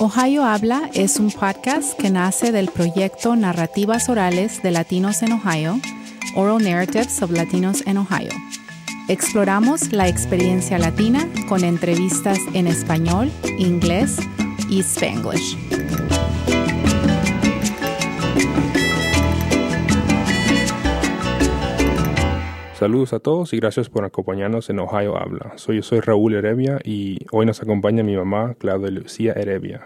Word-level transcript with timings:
Ohio 0.00 0.44
Habla 0.44 0.90
es 0.94 1.18
un 1.18 1.32
podcast 1.32 1.98
que 1.98 2.08
nace 2.08 2.52
del 2.52 2.68
proyecto 2.68 3.34
Narrativas 3.34 4.08
Orales 4.08 4.62
de 4.62 4.70
Latinos 4.70 5.22
en 5.22 5.32
Ohio, 5.32 5.80
Oral 6.36 6.62
Narratives 6.62 7.20
of 7.20 7.32
Latinos 7.32 7.84
in 7.84 7.96
Ohio. 7.96 8.30
Exploramos 9.08 9.92
la 9.92 10.06
experiencia 10.06 10.78
latina 10.78 11.28
con 11.48 11.64
entrevistas 11.64 12.38
en 12.54 12.68
español, 12.68 13.32
inglés 13.58 14.18
y 14.70 14.80
spanglish. 14.84 15.56
Saludos 22.78 23.12
a 23.12 23.18
todos 23.18 23.52
y 23.54 23.56
gracias 23.56 23.88
por 23.88 24.04
acompañarnos 24.04 24.70
en 24.70 24.78
Ohio 24.78 25.18
Habla. 25.18 25.54
Soy, 25.56 25.82
soy 25.82 25.98
Raúl 25.98 26.36
Heredia 26.36 26.78
y 26.84 27.26
hoy 27.32 27.44
nos 27.44 27.60
acompaña 27.60 28.04
mi 28.04 28.16
mamá, 28.16 28.54
Claudia 28.56 28.92
Lucía 28.92 29.32
Heredia. 29.32 29.84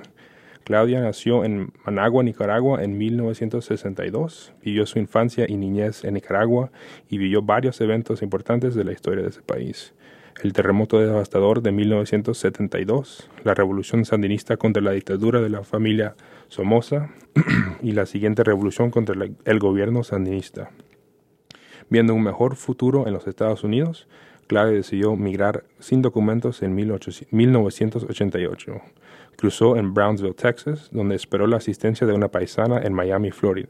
Claudia 0.65 1.01
nació 1.01 1.43
en 1.47 1.73
Managua, 1.87 2.23
Nicaragua 2.23 2.85
en 2.85 2.99
1962. 2.99 4.53
Vivió 4.63 4.85
su 4.85 4.99
infancia 4.99 5.47
y 5.49 5.57
niñez 5.57 6.05
en 6.05 6.13
Nicaragua 6.13 6.71
y 7.09 7.17
vivió 7.17 7.41
varios 7.41 7.81
eventos 7.81 8.21
importantes 8.21 8.75
de 8.75 8.85
la 8.85 8.93
historia 8.93 9.23
de 9.23 9.31
ese 9.31 9.41
país. 9.41 9.95
El 10.43 10.53
terremoto 10.53 10.99
devastador 10.99 11.63
de 11.63 11.73
1972, 11.73 13.31
la 13.43 13.55
revolución 13.55 14.05
sandinista 14.05 14.59
contra 14.59 14.83
la 14.83 14.93
dictadura 14.93 15.41
de 15.41 15.49
la 15.49 15.65
familia 15.65 16.15
Somoza 16.49 17.09
y 17.83 17.93
la 17.93 18.05
siguiente 18.05 18.45
revolución 18.45 18.91
contra 18.91 19.17
el 19.47 19.59
gobierno 19.61 20.05
sandinista. 20.05 20.69
Viendo 21.93 22.15
un 22.15 22.23
mejor 22.23 22.57
futuro 22.57 23.07
en 23.07 23.13
los 23.13 23.27
Estados 23.27 23.65
Unidos, 23.65 24.09
Claudia 24.47 24.77
decidió 24.77 25.15
migrar 25.15 25.65
sin 25.79 26.01
documentos 26.01 26.63
en 26.63 26.75
1988. 26.75 28.81
Cruzó 29.37 29.77
en 29.77 29.93
Brownsville, 29.93 30.33
Texas, 30.33 30.89
donde 30.91 31.17
esperó 31.17 31.47
la 31.47 31.59
asistencia 31.59 32.07
de 32.07 32.15
una 32.15 32.29
paisana 32.29 32.81
en 32.83 32.95
Miami, 32.95 33.31
Florida. 33.31 33.69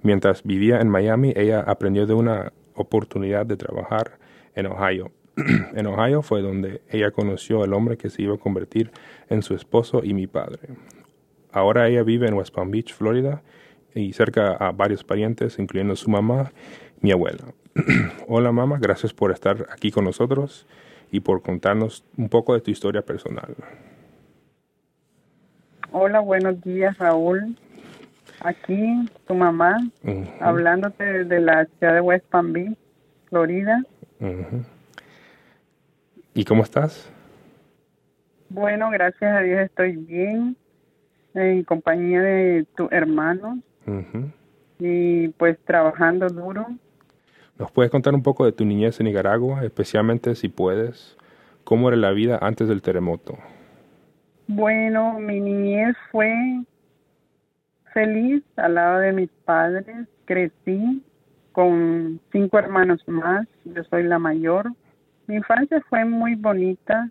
Mientras 0.00 0.42
vivía 0.42 0.80
en 0.80 0.88
Miami, 0.88 1.34
ella 1.36 1.60
aprendió 1.60 2.06
de 2.06 2.14
una 2.14 2.54
oportunidad 2.76 3.44
de 3.44 3.58
trabajar 3.58 4.18
en 4.54 4.64
Ohio. 4.64 5.10
en 5.74 5.86
Ohio 5.86 6.22
fue 6.22 6.40
donde 6.40 6.80
ella 6.88 7.10
conoció 7.10 7.62
al 7.62 7.74
hombre 7.74 7.98
que 7.98 8.08
se 8.08 8.22
iba 8.22 8.36
a 8.36 8.38
convertir 8.38 8.90
en 9.28 9.42
su 9.42 9.54
esposo 9.54 10.00
y 10.02 10.14
mi 10.14 10.26
padre. 10.26 10.60
Ahora 11.52 11.88
ella 11.88 12.04
vive 12.04 12.26
en 12.26 12.32
West 12.32 12.54
Palm 12.54 12.70
Beach, 12.70 12.94
Florida, 12.94 13.42
y 13.94 14.12
cerca 14.12 14.52
a 14.52 14.72
varios 14.72 15.04
parientes, 15.04 15.58
incluyendo 15.58 15.96
su 15.96 16.10
mamá 16.10 16.52
mi 17.00 17.12
abuela. 17.12 17.44
Hola 18.28 18.52
mamá, 18.52 18.78
gracias 18.80 19.12
por 19.12 19.30
estar 19.30 19.66
aquí 19.70 19.90
con 19.90 20.04
nosotros 20.04 20.66
y 21.10 21.20
por 21.20 21.42
contarnos 21.42 22.04
un 22.16 22.28
poco 22.28 22.54
de 22.54 22.60
tu 22.60 22.70
historia 22.70 23.02
personal. 23.02 23.54
Hola, 25.92 26.20
buenos 26.20 26.60
días 26.62 26.96
Raúl. 26.98 27.56
Aquí 28.40 29.08
tu 29.26 29.34
mamá, 29.34 29.78
hablándote 30.40 31.24
de 31.24 31.40
la 31.40 31.66
ciudad 31.78 31.94
de 31.94 32.00
West 32.00 32.26
Palm 32.26 32.52
Beach, 32.52 32.76
Florida. 33.28 33.82
¿Y 36.34 36.44
cómo 36.44 36.62
estás? 36.62 37.10
Bueno, 38.48 38.90
gracias 38.90 39.36
a 39.36 39.40
Dios 39.40 39.60
estoy 39.60 39.96
bien, 39.96 40.56
en 41.34 41.64
compañía 41.64 42.20
de 42.22 42.66
y 44.78 45.28
pues 45.28 45.58
trabajando 45.64 46.28
duro 46.28 46.66
¿Nos 47.58 47.70
puedes 47.70 47.90
contar 47.90 48.14
un 48.14 48.22
poco 48.22 48.44
de 48.44 48.52
tu 48.52 48.64
niñez 48.64 48.98
en 48.98 49.06
Nicaragua, 49.06 49.64
especialmente 49.64 50.34
si 50.34 50.48
puedes? 50.48 51.16
¿Cómo 51.62 51.86
era 51.88 51.96
la 51.96 52.10
vida 52.10 52.38
antes 52.42 52.66
del 52.66 52.82
terremoto? 52.82 53.38
Bueno, 54.48 55.20
mi 55.20 55.38
niñez 55.38 55.96
fue 56.10 56.34
feliz 57.92 58.42
al 58.56 58.74
lado 58.74 58.98
de 58.98 59.12
mis 59.12 59.30
padres. 59.44 60.08
Crecí 60.24 61.00
con 61.52 62.20
cinco 62.32 62.58
hermanos 62.58 63.00
más. 63.06 63.46
Yo 63.64 63.84
soy 63.84 64.02
la 64.02 64.18
mayor. 64.18 64.72
Mi 65.28 65.36
infancia 65.36 65.80
fue 65.88 66.04
muy 66.04 66.34
bonita. 66.34 67.08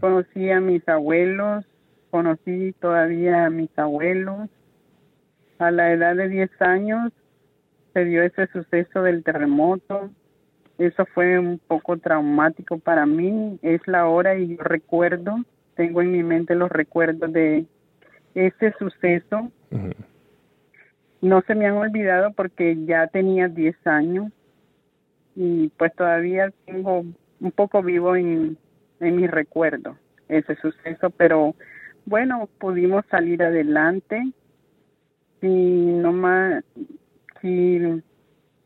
Conocí 0.00 0.50
a 0.50 0.58
mis 0.58 0.88
abuelos, 0.88 1.66
conocí 2.10 2.74
todavía 2.80 3.44
a 3.44 3.50
mis 3.50 3.68
abuelos. 3.78 4.48
A 5.58 5.70
la 5.70 5.92
edad 5.92 6.16
de 6.16 6.28
10 6.28 6.50
años 6.60 7.12
se 7.94 8.04
dio 8.04 8.22
ese 8.22 8.46
suceso 8.48 9.02
del 9.02 9.24
terremoto. 9.24 10.10
Eso 10.78 11.06
fue 11.14 11.38
un 11.38 11.58
poco 11.58 11.96
traumático 11.96 12.78
para 12.78 13.06
mí. 13.06 13.58
Es 13.62 13.80
la 13.86 14.06
hora 14.06 14.36
y 14.36 14.56
yo 14.56 14.62
recuerdo, 14.62 15.36
tengo 15.74 16.02
en 16.02 16.12
mi 16.12 16.22
mente 16.22 16.54
los 16.54 16.70
recuerdos 16.70 17.32
de 17.32 17.64
ese 18.34 18.72
suceso. 18.78 19.50
No 21.22 21.40
se 21.42 21.54
me 21.54 21.66
han 21.66 21.76
olvidado 21.76 22.32
porque 22.32 22.76
ya 22.84 23.06
tenía 23.06 23.48
10 23.48 23.74
años 23.86 24.32
y 25.34 25.68
pues 25.76 25.94
todavía 25.94 26.52
tengo 26.66 27.04
un 27.40 27.52
poco 27.52 27.82
vivo 27.82 28.16
en, 28.16 28.58
en 29.00 29.16
mis 29.16 29.30
recuerdos 29.30 29.96
ese 30.28 30.56
suceso, 30.56 31.10
pero 31.10 31.54
bueno, 32.04 32.48
pudimos 32.58 33.04
salir 33.10 33.42
adelante 33.42 34.22
y 35.42 35.46
no 35.46 36.12
más 36.12 36.64
y 37.46 38.02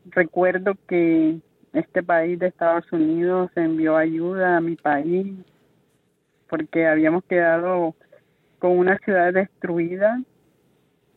recuerdo 0.09 0.73
que 0.87 1.39
este 1.73 2.01
país 2.01 2.39
de 2.39 2.47
Estados 2.47 2.91
Unidos 2.91 3.51
envió 3.55 3.95
ayuda 3.95 4.57
a 4.57 4.61
mi 4.61 4.75
país 4.75 5.35
porque 6.49 6.87
habíamos 6.87 7.23
quedado 7.25 7.93
con 8.59 8.77
una 8.77 8.97
ciudad 8.99 9.33
destruida, 9.33 10.21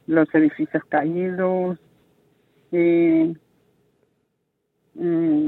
los 0.06 0.32
edificios 0.34 0.84
caídos, 0.88 1.78
mm, 2.70 3.32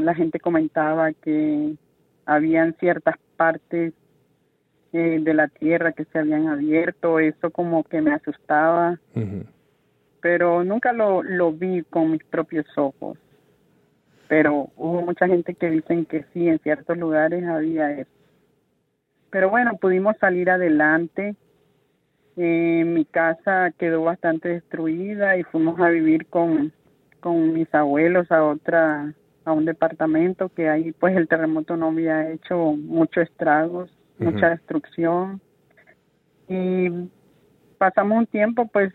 la 0.00 0.14
gente 0.14 0.40
comentaba 0.40 1.12
que 1.12 1.76
habían 2.24 2.74
ciertas 2.80 3.16
partes 3.36 3.92
eh, 4.92 5.18
de 5.20 5.34
la 5.34 5.48
tierra 5.48 5.92
que 5.92 6.04
se 6.06 6.18
habían 6.18 6.48
abierto, 6.48 7.20
eso 7.20 7.50
como 7.50 7.84
que 7.84 8.00
me 8.00 8.12
asustaba 8.12 8.98
pero 10.20 10.64
nunca 10.64 10.92
lo, 10.92 11.22
lo 11.22 11.52
vi 11.52 11.82
con 11.82 12.12
mis 12.12 12.24
propios 12.24 12.66
ojos. 12.76 13.18
Pero 14.28 14.70
hubo 14.76 15.02
mucha 15.02 15.26
gente 15.26 15.54
que 15.54 15.70
dicen 15.70 16.04
que 16.04 16.24
sí, 16.32 16.48
en 16.48 16.58
ciertos 16.58 16.96
lugares 16.98 17.44
había 17.44 17.92
eso. 17.92 18.10
Pero 19.30 19.50
bueno, 19.50 19.76
pudimos 19.76 20.16
salir 20.18 20.50
adelante. 20.50 21.36
Eh, 22.36 22.84
mi 22.86 23.04
casa 23.04 23.70
quedó 23.78 24.02
bastante 24.02 24.48
destruida 24.48 25.36
y 25.36 25.42
fuimos 25.44 25.78
a 25.80 25.88
vivir 25.88 26.26
con, 26.26 26.72
con 27.20 27.52
mis 27.52 27.72
abuelos 27.74 28.30
a 28.30 28.44
otra 28.44 29.14
a 29.46 29.52
un 29.52 29.64
departamento 29.64 30.48
que 30.48 30.68
ahí 30.68 30.92
pues 30.92 31.16
el 31.16 31.28
terremoto 31.28 31.76
no 31.76 31.86
había 31.86 32.30
hecho 32.30 32.72
muchos 32.72 33.22
estragos, 33.22 33.96
mucha 34.18 34.50
destrucción. 34.50 35.40
Y 36.48 36.88
pasamos 37.78 38.18
un 38.18 38.26
tiempo 38.26 38.66
pues 38.66 38.92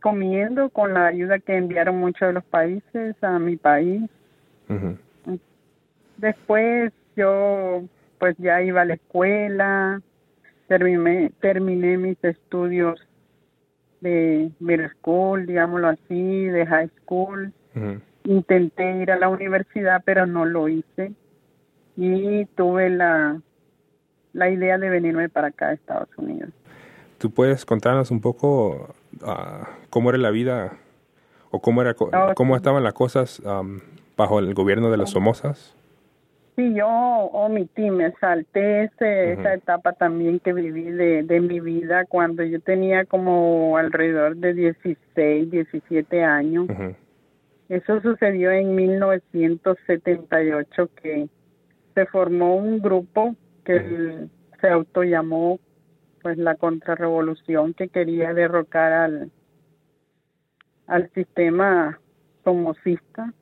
comiendo 0.00 0.70
con 0.70 0.94
la 0.94 1.06
ayuda 1.06 1.38
que 1.38 1.56
enviaron 1.56 1.98
muchos 1.98 2.28
de 2.28 2.34
los 2.34 2.44
países 2.44 3.16
a 3.22 3.38
mi 3.38 3.56
país. 3.56 4.02
Después 6.16 6.92
yo 7.16 7.82
pues 8.18 8.36
ya 8.38 8.62
iba 8.62 8.82
a 8.82 8.84
la 8.84 8.94
escuela, 8.94 10.00
terminé, 10.68 11.30
terminé 11.40 11.98
mis 11.98 12.22
estudios 12.24 13.00
de 14.00 14.50
middle 14.58 14.88
school, 14.90 15.46
digámoslo 15.46 15.88
así, 15.88 16.46
de 16.46 16.66
high 16.66 16.90
school. 17.02 17.52
Intenté 18.24 19.02
ir 19.02 19.10
a 19.10 19.18
la 19.18 19.28
universidad, 19.28 20.02
pero 20.04 20.26
no 20.26 20.44
lo 20.44 20.68
hice. 20.68 21.12
Y 21.96 22.44
tuve 22.56 22.90
la, 22.90 23.40
la 24.32 24.50
idea 24.50 24.78
de 24.78 24.90
venirme 24.90 25.28
para 25.28 25.48
acá 25.48 25.68
a 25.68 25.72
Estados 25.74 26.08
Unidos. 26.16 26.50
¿Tú 27.18 27.30
puedes 27.30 27.64
contarnos 27.64 28.10
un 28.10 28.20
poco 28.20 28.94
uh, 29.22 29.64
cómo 29.90 30.10
era 30.10 30.18
la 30.18 30.30
vida 30.30 30.72
o 31.50 31.60
cómo, 31.60 31.82
era, 31.82 31.94
cómo 32.34 32.56
estaban 32.56 32.84
las 32.84 32.94
cosas 32.94 33.42
bajo 34.16 34.38
el 34.38 34.54
gobierno 34.54 34.90
de 34.90 34.96
las 34.96 35.10
Somozas? 35.10 35.76
Sí, 36.56 36.74
yo 36.74 36.88
omití, 36.88 37.90
me 37.90 38.12
salté 38.12 38.84
ese, 38.84 39.32
esa 39.32 39.52
etapa 39.54 39.92
también 39.92 40.40
que 40.40 40.54
viví 40.54 40.84
de, 40.84 41.22
de 41.22 41.40
mi 41.40 41.60
vida 41.60 42.06
cuando 42.06 42.42
yo 42.44 42.60
tenía 42.60 43.04
como 43.04 43.76
alrededor 43.76 44.36
de 44.36 44.54
16, 44.54 45.50
17 45.50 46.24
años. 46.24 46.66
Eso 47.68 48.00
sucedió 48.00 48.50
en 48.52 48.74
1978 48.74 50.90
que 51.02 51.28
se 51.94 52.06
formó 52.06 52.56
un 52.56 52.80
grupo 52.80 53.36
que 53.64 54.28
se 54.60 54.68
auto 54.68 55.02
llamó 55.02 55.58
pues 56.26 56.38
la 56.38 56.56
contrarrevolución 56.56 57.72
que 57.72 57.86
quería 57.86 58.34
derrocar 58.34 58.92
al 58.92 59.30
al 60.88 61.08
sistema 61.14 62.00
somocista. 62.42 63.32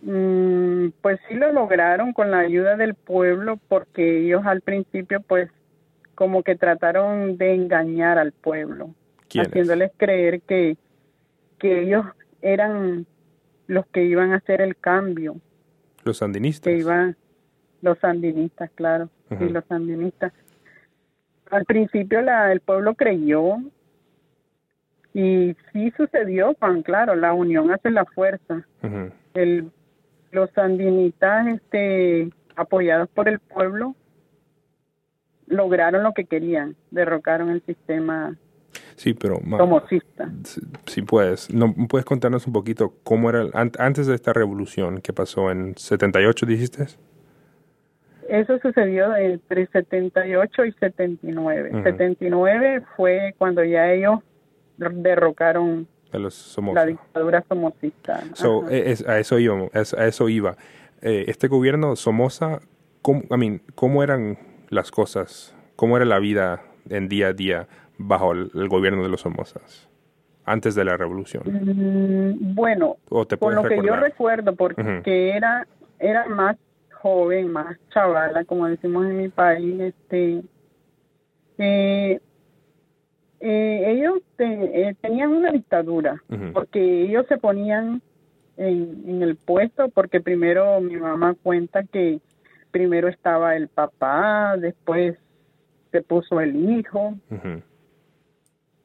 Mm, 0.00 0.86
pues 1.02 1.20
sí 1.28 1.34
lo 1.34 1.52
lograron 1.52 2.14
con 2.14 2.30
la 2.30 2.38
ayuda 2.38 2.78
del 2.78 2.94
pueblo 2.94 3.58
porque 3.68 4.24
ellos 4.24 4.46
al 4.46 4.62
principio 4.62 5.20
pues 5.20 5.50
como 6.14 6.42
que 6.42 6.56
trataron 6.56 7.36
de 7.36 7.54
engañar 7.54 8.16
al 8.16 8.32
pueblo, 8.32 8.94
haciéndoles 9.38 9.92
creer 9.98 10.40
que, 10.40 10.78
que 11.58 11.82
ellos 11.82 12.06
eran 12.40 13.04
los 13.66 13.84
que 13.88 14.04
iban 14.04 14.32
a 14.32 14.36
hacer 14.36 14.62
el 14.62 14.78
cambio. 14.78 15.36
Los 16.04 16.16
sandinistas. 16.16 16.72
Que 16.72 16.78
iban, 16.78 17.18
los 17.82 17.98
sandinistas, 17.98 18.70
claro, 18.74 19.10
y 19.38 19.44
los 19.50 19.64
sandinistas. 19.66 20.32
Al 21.50 21.64
principio 21.64 22.22
la, 22.22 22.52
el 22.52 22.60
pueblo 22.60 22.94
creyó 22.94 23.56
y 25.12 25.56
sí 25.72 25.92
sucedió, 25.96 26.54
Juan, 26.58 26.82
claro, 26.82 27.16
la 27.16 27.32
unión 27.32 27.70
hace 27.72 27.90
la 27.90 28.04
fuerza. 28.04 28.64
el, 29.34 29.70
los 30.30 30.50
sandinistas, 30.52 31.48
este, 31.48 32.30
apoyados 32.56 33.08
por 33.08 33.28
el 33.28 33.40
pueblo, 33.40 33.96
lograron 35.46 36.04
lo 36.04 36.12
que 36.12 36.26
querían, 36.26 36.76
derrocaron 36.90 37.50
el 37.50 37.62
sistema 37.66 38.36
Sí, 38.96 39.14
pero. 39.14 39.40
Si, 40.86 41.02
puedes, 41.02 41.52
no 41.52 41.74
puedes 41.88 42.04
contarnos 42.04 42.46
un 42.46 42.52
poquito 42.52 42.94
cómo 43.02 43.30
era 43.30 43.46
antes 43.54 44.06
de 44.06 44.14
esta 44.14 44.32
revolución 44.32 45.00
que 45.00 45.12
pasó 45.12 45.50
en 45.50 45.74
78, 45.76 46.46
dijiste? 46.46 46.86
Eso 48.30 48.58
sucedió 48.60 49.16
entre 49.16 49.66
78 49.66 50.64
y 50.64 50.72
79. 50.72 51.70
y 51.72 51.82
79 51.82 52.82
fue 52.96 53.34
cuando 53.36 53.64
ya 53.64 53.90
ellos 53.90 54.20
derrocaron 54.78 55.88
la 56.12 56.86
dictadura 56.86 57.44
somocista. 57.48 58.22
E, 58.70 58.94
a 59.06 59.18
eso 59.18 59.38
iba. 59.38 59.68
A 59.74 60.06
eso 60.06 60.28
iba. 60.28 60.56
Eh, 61.02 61.24
este 61.26 61.48
gobierno 61.48 61.96
Somoza, 61.96 62.60
¿cómo, 63.02 63.22
¿cómo 63.74 64.02
eran 64.04 64.38
las 64.68 64.92
cosas? 64.92 65.56
¿Cómo 65.74 65.96
era 65.96 66.06
la 66.06 66.20
vida 66.20 66.62
en 66.88 67.08
día 67.08 67.28
a 67.28 67.32
día 67.32 67.68
bajo 67.98 68.32
el, 68.32 68.68
gobierno 68.68 69.02
de 69.02 69.08
los 69.08 69.22
Somozas? 69.22 69.88
Antes 70.44 70.76
de 70.76 70.84
la 70.84 70.96
revolución. 70.96 71.42
Mm, 71.46 72.54
bueno, 72.54 72.96
por 73.08 73.54
lo 73.54 73.64
que 73.64 73.76
yo 73.84 73.96
recuerdo, 73.96 74.54
porque 74.54 75.30
era, 75.30 75.66
era 75.98 76.26
más 76.26 76.56
joven, 77.00 77.50
más 77.50 77.76
chavala, 77.92 78.44
como 78.44 78.66
decimos 78.66 79.06
en 79.06 79.16
mi 79.16 79.28
país, 79.28 79.80
este, 79.80 80.42
eh, 81.58 82.20
eh, 83.40 83.84
ellos 83.86 84.22
eh, 84.38 84.94
tenían 85.00 85.30
una 85.32 85.50
dictadura, 85.50 86.22
porque 86.52 87.04
ellos 87.04 87.26
se 87.28 87.38
ponían 87.38 88.02
en, 88.56 89.02
en, 89.06 89.22
el 89.22 89.36
puesto, 89.36 89.88
porque 89.88 90.20
primero 90.20 90.80
mi 90.80 90.96
mamá 90.96 91.34
cuenta 91.42 91.82
que 91.84 92.20
primero 92.70 93.08
estaba 93.08 93.56
el 93.56 93.68
papá, 93.68 94.56
después 94.58 95.16
se 95.90 96.02
puso 96.02 96.40
el 96.40 96.70
hijo. 96.70 97.14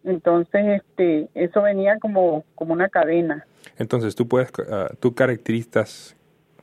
Entonces, 0.03 0.81
este, 0.81 1.29
eso 1.33 1.61
venía 1.63 1.99
como, 1.99 2.45
como 2.55 2.73
una 2.73 2.89
cadena. 2.89 3.45
Entonces, 3.77 4.15
tú 4.15 4.27
puedes, 4.27 4.49
uh, 4.59 4.95
tú 4.99 5.13
caracterizas, 5.15 6.15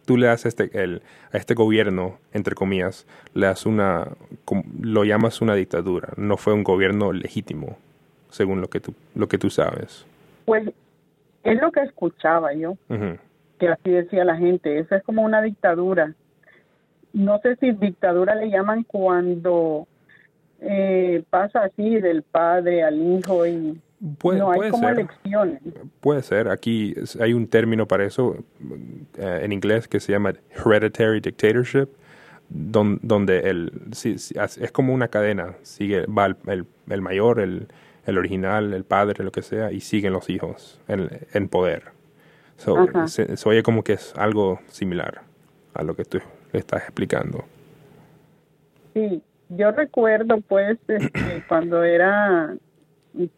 tú 0.05 0.17
le 0.17 0.27
das 0.27 0.47
este, 0.47 0.71
el, 0.83 1.03
a 1.33 1.37
este 1.37 1.55
gobierno, 1.55 2.19
entre 2.33 2.55
comillas, 2.55 3.07
le 3.35 3.47
das 3.47 3.67
una, 3.67 4.09
lo 4.81 5.05
llamas 5.05 5.41
una 5.41 5.55
dictadura. 5.55 6.11
No 6.17 6.37
fue 6.37 6.53
un 6.53 6.65
gobierno 6.65 7.13
legítimo, 7.13 7.79
según 8.31 8.61
lo 8.61 8.69
que 8.69 8.81
tú, 8.81 8.95
lo 9.15 9.29
que 9.29 9.39
tú 9.39 9.51
sabes. 9.51 10.05
Pues 10.45 10.69
es 11.45 11.61
lo 11.61 11.73
que 11.73 11.81
escuchaba 11.81 12.53
yo, 12.55 12.77
que 13.59 13.69
así 13.69 13.91
decía 13.91 14.25
la 14.25 14.37
gente. 14.37 14.79
Eso 14.79 14.95
es 14.95 15.03
como 15.03 15.23
una 15.23 15.43
dictadura 15.43 16.15
no 17.13 17.39
sé 17.41 17.57
si 17.57 17.73
dictadura 17.73 18.35
le 18.35 18.51
llaman 18.51 18.85
cuando 18.85 19.87
eh, 20.61 21.23
pasa 21.31 21.65
así 21.65 21.97
del 22.01 22.23
padre 22.23 22.83
al 22.83 23.01
hijo 23.01 23.47
y 23.47 23.81
no 24.03 24.51
hay 24.51 24.71
como 24.71 24.89
elecciones. 24.89 25.61
Puede 26.01 26.23
ser, 26.23 26.49
aquí 26.49 26.95
hay 27.21 27.33
un 27.33 27.47
término 27.47 27.87
para 27.87 28.05
eso 28.05 28.37
eh, 29.17 29.41
en 29.43 29.53
inglés 29.53 29.87
que 29.87 30.01
se 30.01 30.13
llama 30.13 30.35
hereditary 30.51 31.21
dictatorship, 31.21 31.89
donde, 32.49 33.49
el, 33.49 33.73
es 34.05 34.73
como 34.73 34.93
una 34.93 35.09
cadena, 35.09 35.55
sigue 35.63 36.05
va 36.07 36.27
el, 36.47 36.67
el, 36.91 37.01
mayor, 37.01 37.41
el, 37.41 37.69
el, 38.05 38.19
original, 38.19 38.75
el 38.75 38.85
padre, 38.85 39.25
lo 39.25 39.31
que 39.31 39.43
sea, 39.43 39.73
y 39.73 39.81
siguen 39.81 40.13
los 40.13 40.29
hijos 40.29 40.81
en, 40.89 41.09
en 41.33 41.49
poder. 41.49 41.85
So, 42.57 42.87
se, 43.07 43.35
oye 43.49 43.63
como 43.63 43.83
que 43.83 43.95
es 43.95 44.13
algo 44.17 44.61
similar 44.67 45.23
a 45.75 45.83
lo 45.83 45.95
que 45.97 46.05
tú 46.05 46.19
estás 46.53 46.83
explicando. 46.83 47.45
Sí, 48.95 49.23
yo 49.49 49.71
recuerdo 49.71 50.41
pues 50.43 50.79
este, 50.87 51.45
cuando 51.49 51.83
era 51.83 52.55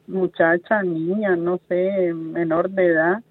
muchacha, 0.06 0.82
niña, 0.82 1.36
no 1.36 1.60
sé, 1.68 2.12
menor 2.14 2.70
de 2.70 2.86
edad, 2.86 3.22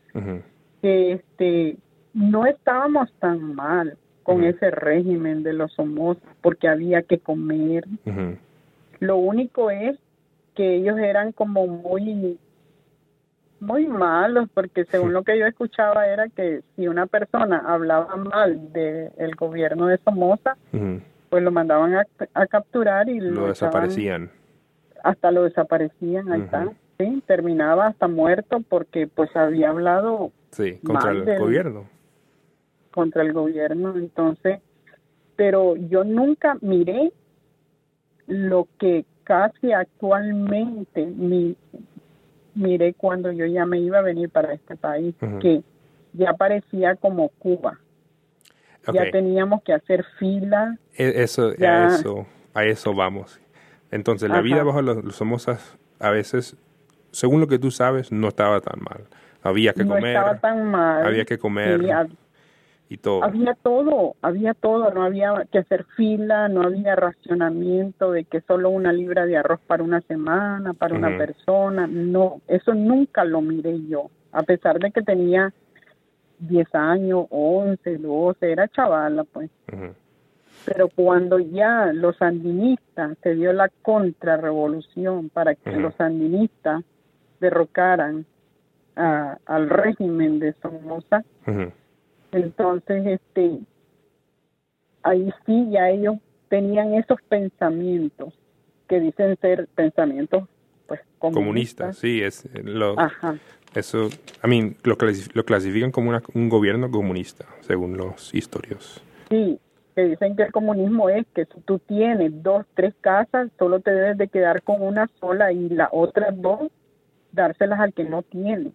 que 0.82 1.14
este 1.14 1.78
no 2.14 2.46
estábamos 2.46 3.12
tan 3.20 3.56
mal 3.56 3.98
con 4.24 4.44
ese 4.44 4.72
régimen 4.72 5.44
de 5.44 5.54
los 5.54 5.74
somos 5.74 6.18
porque 6.42 6.68
había 6.68 7.02
que 7.04 7.20
comer. 7.20 7.86
Lo 9.00 9.18
único 9.18 9.70
es 9.70 9.98
que 10.56 10.76
ellos 10.76 10.98
eran 11.00 11.32
como 11.32 11.68
muy 11.68 12.38
muy 13.60 13.88
malos 13.88 14.50
porque 14.54 14.86
según 14.86 15.14
lo 15.14 15.24
que 15.24 15.40
yo 15.40 15.46
escuchaba 15.46 16.08
era 16.08 16.28
que 16.28 16.62
si 16.76 16.88
una 16.88 17.08
persona 17.08 17.64
hablaba 17.66 18.16
mal 18.18 18.72
del 18.74 19.36
gobierno 19.36 19.88
de 19.88 19.98
Somoza, 20.00 20.58
pues 21.30 21.44
lo 21.44 21.52
mandaban 21.52 21.96
a, 21.96 22.48
capturar 22.48 23.10
y 23.10 23.20
lo, 23.20 23.48
desaparecían. 23.48 24.30
Hasta 25.04 25.32
lo 25.32 25.44
desaparecían, 25.44 26.32
ahí 26.32 26.42
está. 26.42 26.70
Sí, 26.98 27.22
terminaba 27.28 27.88
hasta 27.88 28.08
muerto 28.08 28.62
porque 28.68 29.08
pues 29.08 29.36
había 29.36 29.70
hablado 29.70 30.32
sí, 30.52 30.80
contra 30.86 31.12
el 31.12 31.40
gobierno. 31.40 31.86
Contra 32.92 33.24
el 33.24 33.34
gobierno, 33.34 33.96
entonces, 33.98 34.60
pero 35.36 35.76
yo 35.76 36.04
nunca 36.04 36.58
miré 36.62 37.12
lo 38.28 38.68
que 38.80 39.06
casi 39.24 39.72
actualmente 39.72 41.06
mi, 41.06 41.56
miré 42.56 42.94
cuando 42.94 43.32
yo 43.32 43.46
ya 43.46 43.66
me 43.66 43.80
iba 43.80 44.00
a 44.00 44.02
venir 44.02 44.30
para 44.30 44.54
este 44.54 44.76
país, 44.76 45.16
que 45.42 45.64
ya 46.14 46.34
parecía 46.34 46.96
como 46.96 47.30
Cuba. 47.30 47.80
Ya 48.94 49.10
teníamos 49.12 49.64
que 49.64 49.74
hacer 49.74 50.06
fila. 50.20 50.78
E, 50.94 51.24
eso, 51.24 51.52
a 51.60 51.88
eso, 51.88 52.26
a 52.54 52.66
eso 52.66 52.94
vamos. 52.94 53.40
Entonces, 53.94 54.28
la 54.28 54.42
vida 54.42 54.64
bajo 54.64 54.82
los, 54.82 55.16
Somozas 55.16 55.78
a 56.00 56.10
veces, 56.10 56.58
según 57.12 57.40
lo 57.40 57.48
que 57.48 57.60
tú 57.60 57.70
sabes, 57.70 58.12
no 58.12 58.30
estaba 58.30 58.60
tan 58.60 58.82
mal. 58.82 59.04
Había 59.44 59.74
que 59.74 59.84
no 59.84 59.96
comer. 59.96 60.16
Estaba 60.16 60.40
tan 60.40 60.66
mal. 60.66 61.06
Había 61.06 61.26
que 61.26 61.38
comer. 61.38 61.80
y 62.90 62.98
todo. 62.98 63.24
Había 63.24 63.54
todo, 63.54 64.16
había 64.24 64.56
todo. 64.56 64.92
No 64.92 65.04
había 65.04 65.46
que 65.52 65.60
hacer 65.60 65.86
fila, 65.96 66.50
no 66.50 66.64
había 66.64 66.96
racionamiento 66.96 68.12
de 68.12 68.24
que 68.24 68.42
solo 68.42 68.72
una 68.72 68.92
libra 68.92 69.28
de 69.28 69.38
arroz 69.38 69.60
para 69.68 69.84
una 69.84 70.02
semana, 70.02 70.74
para 70.74 70.96
una 70.96 71.16
persona. 71.16 71.86
No, 71.86 72.42
eso 72.48 72.74
nunca 72.74 73.24
lo 73.26 73.42
miré 73.42 73.80
yo. 73.88 74.10
A 74.32 74.42
pesar 74.42 74.80
de 74.80 74.90
que 74.90 75.04
tenía 75.04 75.54
10 76.40 76.74
años, 76.74 77.28
11, 77.30 77.98
12, 77.98 78.52
era 78.52 78.68
chavala, 78.70 79.24
pues. 79.24 79.52
Pero 80.66 80.88
cuando 80.90 81.40
ya 81.40 81.92
los 81.94 82.18
sandinistas 82.18 83.18
se 83.22 83.36
dio 83.36 83.54
la 83.54 83.70
contrarrevolución 83.82 85.30
para 85.30 85.56
que 85.56 85.72
los 85.72 85.94
sandinistas 85.96 86.84
derrocaran 87.40 88.26
al 88.96 89.70
régimen 89.70 90.40
de 90.40 90.54
Somoza, 90.62 91.24
entonces 92.32 93.06
este 93.06 93.60
ahí 95.04 95.34
sí 95.46 95.68
ya 95.72 95.90
ellos 95.90 96.16
tenían 96.50 96.94
esos 96.94 97.22
pensamientos 97.28 98.34
que 98.88 99.00
dicen 99.00 99.38
ser 99.42 99.68
pensamientos 99.76 100.48
pues 100.88 101.02
comunistas, 101.20 101.98
sí, 101.98 102.22
es 102.22 102.48
lo 102.64 103.00
Ajá. 103.00 103.38
Eso, 103.76 104.10
I 104.44 104.48
mean, 104.48 104.76
lo, 104.84 104.98
lo 105.34 105.46
clasifican 105.46 105.92
como 105.92 106.12
un 106.36 106.50
gobierno 106.50 106.92
comunista, 106.92 107.46
según 107.62 107.98
los 107.98 108.34
historios. 108.34 109.02
Sí, 109.30 109.60
que 109.94 110.04
dicen 110.04 110.36
que 110.36 110.44
el 110.44 110.52
comunismo 110.52 111.10
es 111.10 111.26
que 111.34 111.46
si 111.46 111.62
tú 111.62 111.80
tienes 111.80 112.44
dos, 112.44 112.66
tres 112.74 112.94
casas, 113.02 113.50
solo 113.58 113.80
te 113.80 113.92
debes 113.92 114.18
de 114.18 114.28
quedar 114.28 114.62
con 114.62 114.82
una 114.82 115.10
sola 115.20 115.52
y 115.52 115.70
las 115.70 115.90
otras 115.92 116.40
dos 116.42 116.72
dárselas 117.32 117.80
al 117.80 117.94
que 117.94 118.04
no 118.04 118.22
tiene. 118.22 118.72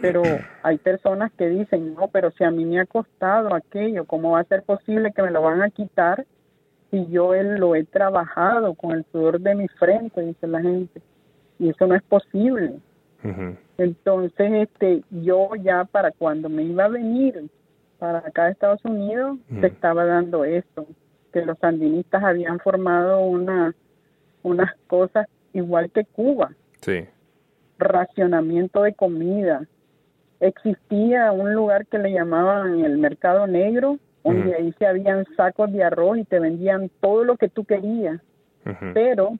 Pero 0.00 0.22
hay 0.62 0.78
personas 0.78 1.32
que 1.32 1.48
dicen, 1.48 1.94
no, 1.94 2.08
pero 2.08 2.30
si 2.32 2.44
a 2.44 2.50
mí 2.50 2.64
me 2.64 2.80
ha 2.80 2.86
costado 2.86 3.54
aquello, 3.54 4.04
¿cómo 4.04 4.32
va 4.32 4.40
a 4.40 4.44
ser 4.44 4.62
posible 4.62 5.12
que 5.12 5.22
me 5.22 5.30
lo 5.30 5.42
van 5.42 5.62
a 5.62 5.70
quitar 5.70 6.26
si 6.90 7.06
yo 7.08 7.34
él 7.34 7.56
lo 7.56 7.74
he 7.74 7.84
trabajado 7.84 8.74
con 8.74 8.92
el 8.92 9.04
sudor 9.12 9.40
de 9.40 9.54
mi 9.54 9.68
frente? 9.68 10.20
Dice 10.20 10.46
la 10.46 10.60
gente. 10.60 11.00
Y 11.58 11.70
eso 11.70 11.86
no 11.86 11.94
es 11.94 12.02
posible. 12.02 12.74
Entonces, 13.78 14.52
este, 14.52 15.02
yo 15.10 15.50
ya 15.60 15.84
para 15.84 16.12
cuando 16.12 16.48
me 16.48 16.62
iba 16.62 16.84
a 16.84 16.88
venir 16.88 17.50
para 17.98 18.18
acá 18.18 18.44
a 18.44 18.50
Estados 18.50 18.84
Unidos, 18.84 19.38
se 19.60 19.66
estaba 19.66 20.04
dando 20.04 20.44
esto, 20.44 20.86
que 21.32 21.44
los 21.44 21.58
sandinistas 21.58 22.22
habían 22.22 22.58
formado 22.60 23.20
una 23.20 23.74
unas 24.46 24.74
cosas 24.86 25.26
igual 25.52 25.90
que 25.90 26.04
Cuba. 26.04 26.52
Sí. 26.80 27.04
Racionamiento 27.78 28.82
de 28.82 28.94
comida. 28.94 29.66
Existía 30.40 31.32
un 31.32 31.52
lugar 31.54 31.86
que 31.86 31.98
le 31.98 32.12
llamaban 32.12 32.84
el 32.84 32.98
mercado 32.98 33.46
negro, 33.46 33.98
donde 34.22 34.54
ahí 34.54 34.74
se 34.78 34.86
habían 34.86 35.24
sacos 35.36 35.72
de 35.72 35.82
arroz 35.82 36.18
y 36.18 36.24
te 36.24 36.38
vendían 36.38 36.90
todo 37.00 37.24
lo 37.24 37.36
que 37.36 37.48
tú 37.48 37.64
querías, 37.64 38.20
pero 38.92 39.36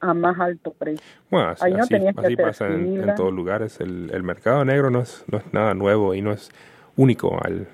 a 0.00 0.14
más 0.14 0.40
alto 0.40 0.72
precio. 0.72 1.04
Bueno, 1.30 1.50
así, 1.50 2.36
pasa 2.36 2.66
en, 2.68 3.08
en, 3.08 3.14
todos 3.14 3.32
lugares. 3.32 3.80
El, 3.80 4.10
el 4.12 4.22
mercado 4.22 4.64
negro 4.64 4.90
no 4.90 5.00
es, 5.00 5.24
no 5.30 5.38
es 5.38 5.52
nada 5.52 5.74
nuevo 5.74 6.14
y 6.14 6.22
no 6.22 6.32
es 6.32 6.50
único 6.96 7.38
al, 7.42 7.66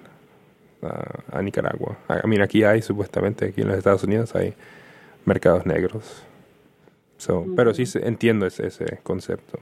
a, 1.33 1.43
Nicaragua. 1.43 1.97
I 2.09 2.27
mean, 2.27 2.43
aquí 2.43 2.65
hay 2.65 2.83
supuestamente, 2.83 3.47
aquí 3.47 3.63
en 3.63 3.69
los 3.69 3.79
Estados 3.79 4.05
Unidos 4.05 4.35
hay 4.35 4.55
mercados 5.25 5.67
negros. 5.67 6.25
So, 7.19 7.47
Pero 7.57 7.73
sí 7.75 7.85
entiendo 8.01 8.47
ese, 8.47 8.67
ese 8.67 8.99
concepto. 9.03 9.59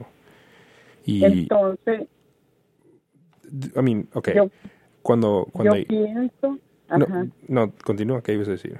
Y, 1.05 1.23
Entonces, 1.23 2.07
I 3.75 3.81
mean, 3.81 4.07
ok. 4.13 4.29
cuando, 5.01 5.47
cuando 5.51 5.75
yo 5.77 5.85
pienso... 5.87 6.59
No, 6.89 7.31
no, 7.47 7.71
continúa, 7.83 8.21
¿qué 8.21 8.33
ibas 8.33 8.47
a 8.47 8.51
decir? 8.51 8.79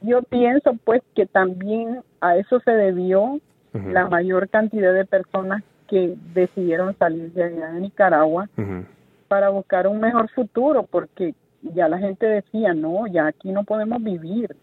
Yo 0.00 0.22
pienso 0.22 0.74
pues 0.84 1.00
que 1.14 1.26
también 1.26 2.02
a 2.20 2.36
eso 2.36 2.60
se 2.60 2.72
debió 2.72 3.40
la 3.72 4.08
mayor 4.08 4.48
cantidad 4.48 4.92
de 4.92 5.04
personas 5.04 5.62
que 5.88 6.14
decidieron 6.32 6.96
salir 6.98 7.32
de 7.32 7.44
allá 7.44 7.72
de 7.72 7.80
Nicaragua 7.80 8.48
para 9.34 9.48
buscar 9.48 9.88
un 9.88 9.98
mejor 9.98 10.30
futuro, 10.30 10.84
porque 10.84 11.34
ya 11.60 11.88
la 11.88 11.98
gente 11.98 12.24
decía, 12.24 12.72
no, 12.72 13.08
ya 13.08 13.26
aquí 13.26 13.50
no 13.50 13.64
podemos 13.64 14.00
vivir. 14.00 14.54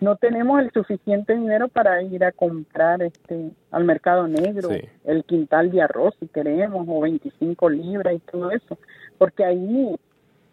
No 0.00 0.16
tenemos 0.16 0.60
el 0.60 0.70
suficiente 0.70 1.34
dinero 1.34 1.68
para 1.68 2.02
ir 2.02 2.22
a 2.24 2.32
comprar 2.32 3.00
este 3.00 3.52
al 3.70 3.84
mercado 3.84 4.28
negro 4.28 4.68
el 5.04 5.24
quintal 5.24 5.70
de 5.70 5.80
arroz 5.80 6.14
si 6.20 6.28
queremos 6.28 6.86
o 6.86 7.00
25 7.00 7.70
libras 7.70 8.16
y 8.16 8.18
todo 8.18 8.50
eso, 8.50 8.76
porque 9.16 9.46
ahí 9.46 9.96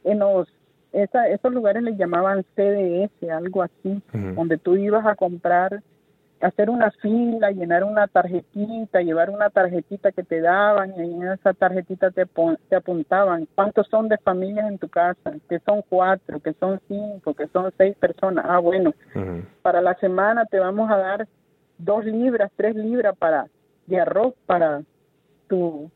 en 0.05 0.19
los 0.19 0.47
esa, 0.93 1.27
esos 1.27 1.53
lugares 1.53 1.83
les 1.83 1.97
llamaban 1.97 2.45
CDS, 2.55 3.29
algo 3.29 3.63
así, 3.63 4.01
donde 4.13 4.57
tú 4.57 4.77
ibas 4.77 5.05
a 5.05 5.15
comprar 5.15 5.83
hacer 6.41 6.69
una 6.69 6.91
fila, 6.91 7.51
llenar 7.51 7.83
una 7.83 8.07
tarjetita, 8.07 9.01
llevar 9.01 9.29
una 9.29 9.49
tarjetita 9.49 10.11
que 10.11 10.23
te 10.23 10.41
daban 10.41 10.93
y 10.97 11.01
en 11.01 11.27
esa 11.27 11.53
tarjetita 11.53 12.11
te, 12.11 12.25
te 12.69 12.75
apuntaban 12.75 13.47
cuántos 13.55 13.87
son 13.87 14.07
de 14.07 14.17
familias 14.17 14.69
en 14.69 14.77
tu 14.77 14.87
casa, 14.87 15.33
que 15.49 15.59
son 15.59 15.83
cuatro, 15.89 16.39
que 16.39 16.53
son 16.53 16.79
cinco, 16.87 17.33
que 17.33 17.47
son 17.47 17.71
seis 17.77 17.95
personas. 17.97 18.45
Ah, 18.47 18.59
bueno, 18.59 18.93
para 19.61 19.81
la 19.81 19.95
semana 19.95 20.45
te 20.45 20.59
vamos 20.59 20.89
a 20.89 20.97
dar 20.97 21.27
dos 21.77 22.05
libras, 22.05 22.51
tres 22.55 22.75
libras 22.75 23.17
para 23.17 23.47
de 23.87 23.99
arroz 23.99 24.33
para 24.45 24.81
tu, 25.47 25.89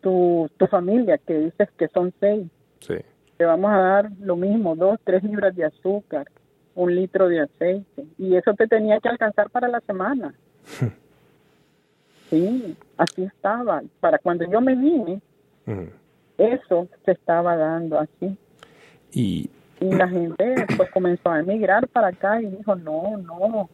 tu, 0.00 0.50
tu 0.56 0.66
familia, 0.66 1.18
que 1.18 1.38
dices 1.38 1.68
que 1.76 1.88
son 1.88 2.12
seis. 2.18 2.46
Sí. 2.80 2.96
Te 3.36 3.44
vamos 3.44 3.70
a 3.70 3.78
dar 3.78 4.10
lo 4.20 4.36
mismo, 4.36 4.74
dos, 4.74 4.98
tres 5.04 5.22
libras 5.22 5.54
de 5.54 5.64
azúcar 5.64 6.26
un 6.74 6.94
litro 6.94 7.28
de 7.28 7.40
aceite 7.40 8.04
y 8.18 8.36
eso 8.36 8.54
te 8.54 8.66
tenía 8.66 9.00
que 9.00 9.08
alcanzar 9.08 9.50
para 9.50 9.68
la 9.68 9.80
semana. 9.80 10.34
sí, 12.30 12.76
así 12.96 13.24
estaba. 13.24 13.82
Para 14.00 14.18
cuando 14.18 14.44
yo 14.50 14.60
me 14.60 14.74
vine, 14.74 15.20
eso 16.38 16.88
se 17.04 17.12
estaba 17.12 17.56
dando 17.56 17.98
así. 17.98 18.36
Y, 19.12 19.50
y 19.80 19.92
la 19.92 20.08
gente 20.08 20.66
pues 20.76 20.90
comenzó 20.90 21.30
a 21.30 21.40
emigrar 21.40 21.88
para 21.88 22.08
acá 22.08 22.40
y 22.40 22.46
dijo, 22.46 22.74
no, 22.74 23.16
no, 23.18 23.68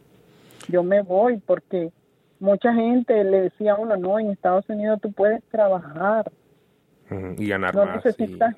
yo 0.67 0.83
me 0.83 1.01
voy 1.01 1.37
porque 1.37 1.91
mucha 2.39 2.73
gente 2.73 3.23
le 3.23 3.41
decía 3.41 3.73
a 3.73 3.75
uno, 3.75 3.95
no, 3.97 4.19
en 4.19 4.31
Estados 4.31 4.67
Unidos 4.69 4.99
tú 5.01 5.11
puedes 5.11 5.43
trabajar. 5.45 6.31
Y 7.37 7.47
ganar 7.47 7.75
no 7.75 7.85
más. 7.85 7.97
Necesitas, 7.97 8.55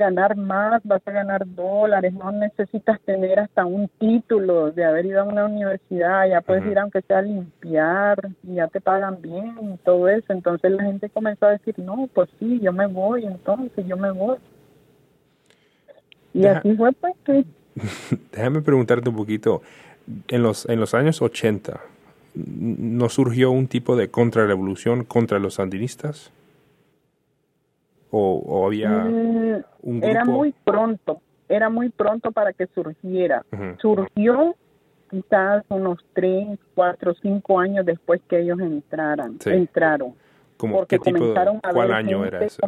ganar 0.00 0.34
más, 0.34 0.82
vas 0.84 1.02
a 1.04 1.10
ganar 1.10 1.46
dólares, 1.46 2.14
no 2.14 2.32
necesitas 2.32 2.98
tener 3.02 3.38
hasta 3.38 3.66
un 3.66 3.88
título 3.98 4.72
de 4.72 4.84
haber 4.84 5.04
ido 5.04 5.20
a 5.20 5.24
una 5.24 5.44
universidad, 5.44 6.26
ya 6.26 6.40
puedes 6.40 6.66
ir 6.66 6.78
aunque 6.78 7.02
sea 7.02 7.18
a 7.18 7.22
limpiar, 7.22 8.30
y 8.42 8.54
ya 8.54 8.68
te 8.68 8.80
pagan 8.80 9.20
bien 9.20 9.74
y 9.74 9.76
todo 9.84 10.08
eso. 10.08 10.32
Entonces 10.32 10.72
la 10.72 10.84
gente 10.84 11.10
comenzó 11.10 11.46
a 11.46 11.50
decir, 11.50 11.78
no, 11.78 12.08
pues 12.14 12.30
sí, 12.38 12.58
yo 12.60 12.72
me 12.72 12.86
voy, 12.86 13.26
entonces 13.26 13.86
yo 13.86 13.96
me 13.96 14.10
voy. 14.10 14.38
Y 16.32 16.46
así 16.46 16.74
fue 16.74 16.92
pues 16.92 17.14
que... 17.24 17.44
Déjame 18.32 18.62
preguntarte 18.62 19.10
un 19.10 19.16
poquito, 19.16 19.60
en 20.28 20.42
los, 20.42 20.66
en 20.68 20.80
los 20.80 20.94
años 20.94 21.20
80, 21.20 21.78
¿no 22.34 23.08
surgió 23.10 23.50
un 23.50 23.68
tipo 23.68 23.96
de 23.96 24.08
contrarrevolución 24.08 25.04
contra 25.04 25.38
los 25.38 25.54
sandinistas? 25.54 26.32
O, 28.10 28.66
había 28.66 28.90
mm, 28.90 29.64
un 29.82 30.00
grupo? 30.00 30.06
Era 30.06 30.24
muy 30.24 30.54
pronto, 30.64 31.20
era 31.48 31.68
muy 31.68 31.90
pronto 31.90 32.32
para 32.32 32.52
que 32.52 32.66
surgiera. 32.68 33.44
Surgió 33.80 34.56
quizás 35.10 35.64
unos 35.68 35.98
tres, 36.12 36.58
cuatro, 36.74 37.14
cinco 37.20 37.58
años 37.58 37.84
después 37.84 38.20
que 38.28 38.40
ellos 38.40 38.60
entraran, 38.60 39.36
entraron. 39.44 40.14
¿Cómo, 40.56 40.86
¿Qué 40.86 40.98
tipo 40.98 41.26
de, 41.26 41.34
cuál 41.72 41.92
año 41.92 42.24
era 42.24 42.44
eso? 42.44 42.62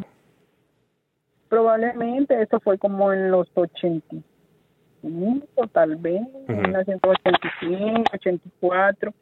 Probablemente 1.48 2.40
eso 2.40 2.60
fue 2.60 2.78
como 2.78 3.12
en 3.12 3.30
los 3.30 3.46
85, 3.54 5.66
tal 5.70 5.96
vez, 5.96 6.22
en 6.48 6.62
1985, 6.62 8.04
84, 8.14 9.12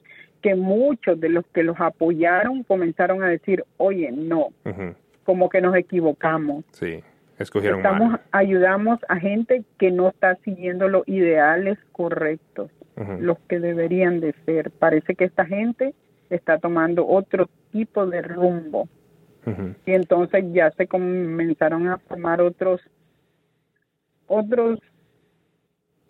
que 0.41 0.55
muchos 0.55 1.19
de 1.19 1.29
los 1.29 1.45
que 1.49 1.65
los 1.65 1.81
apoyaron 1.81 2.63
comenzaron 2.63 3.25
a 3.25 3.29
decir, 3.29 3.65
oye, 3.79 4.13
no, 4.13 4.51
como 5.31 5.49
que 5.49 5.61
nos 5.61 5.77
equivocamos. 5.77 6.65
Sí, 6.73 7.05
escogieron 7.39 7.79
Estamos, 7.79 8.19
Ayudamos 8.33 8.99
a 9.09 9.15
gente 9.15 9.63
que 9.79 9.93
no 9.93 10.09
está 10.09 10.35
siguiendo 10.45 10.89
los 10.89 11.07
ideales 11.07 11.79
correctos, 11.93 12.73
los 13.21 13.39
que 13.49 13.61
deberían 13.61 14.19
de 14.19 14.35
ser. 14.45 14.73
Parece 14.73 15.15
que 15.15 15.27
esta 15.27 15.47
gente 15.47 15.95
está 16.31 16.59
tomando 16.59 17.07
otro 17.07 17.49
tipo 17.71 18.07
de 18.07 18.23
rumbo. 18.23 18.89
Y 19.87 19.93
entonces 19.93 20.47
ya 20.53 20.73
se 20.73 20.89
comenzaron 20.89 21.87
a 21.87 21.99
formar 21.99 22.41
otros, 22.41 22.81
otros, 24.27 24.81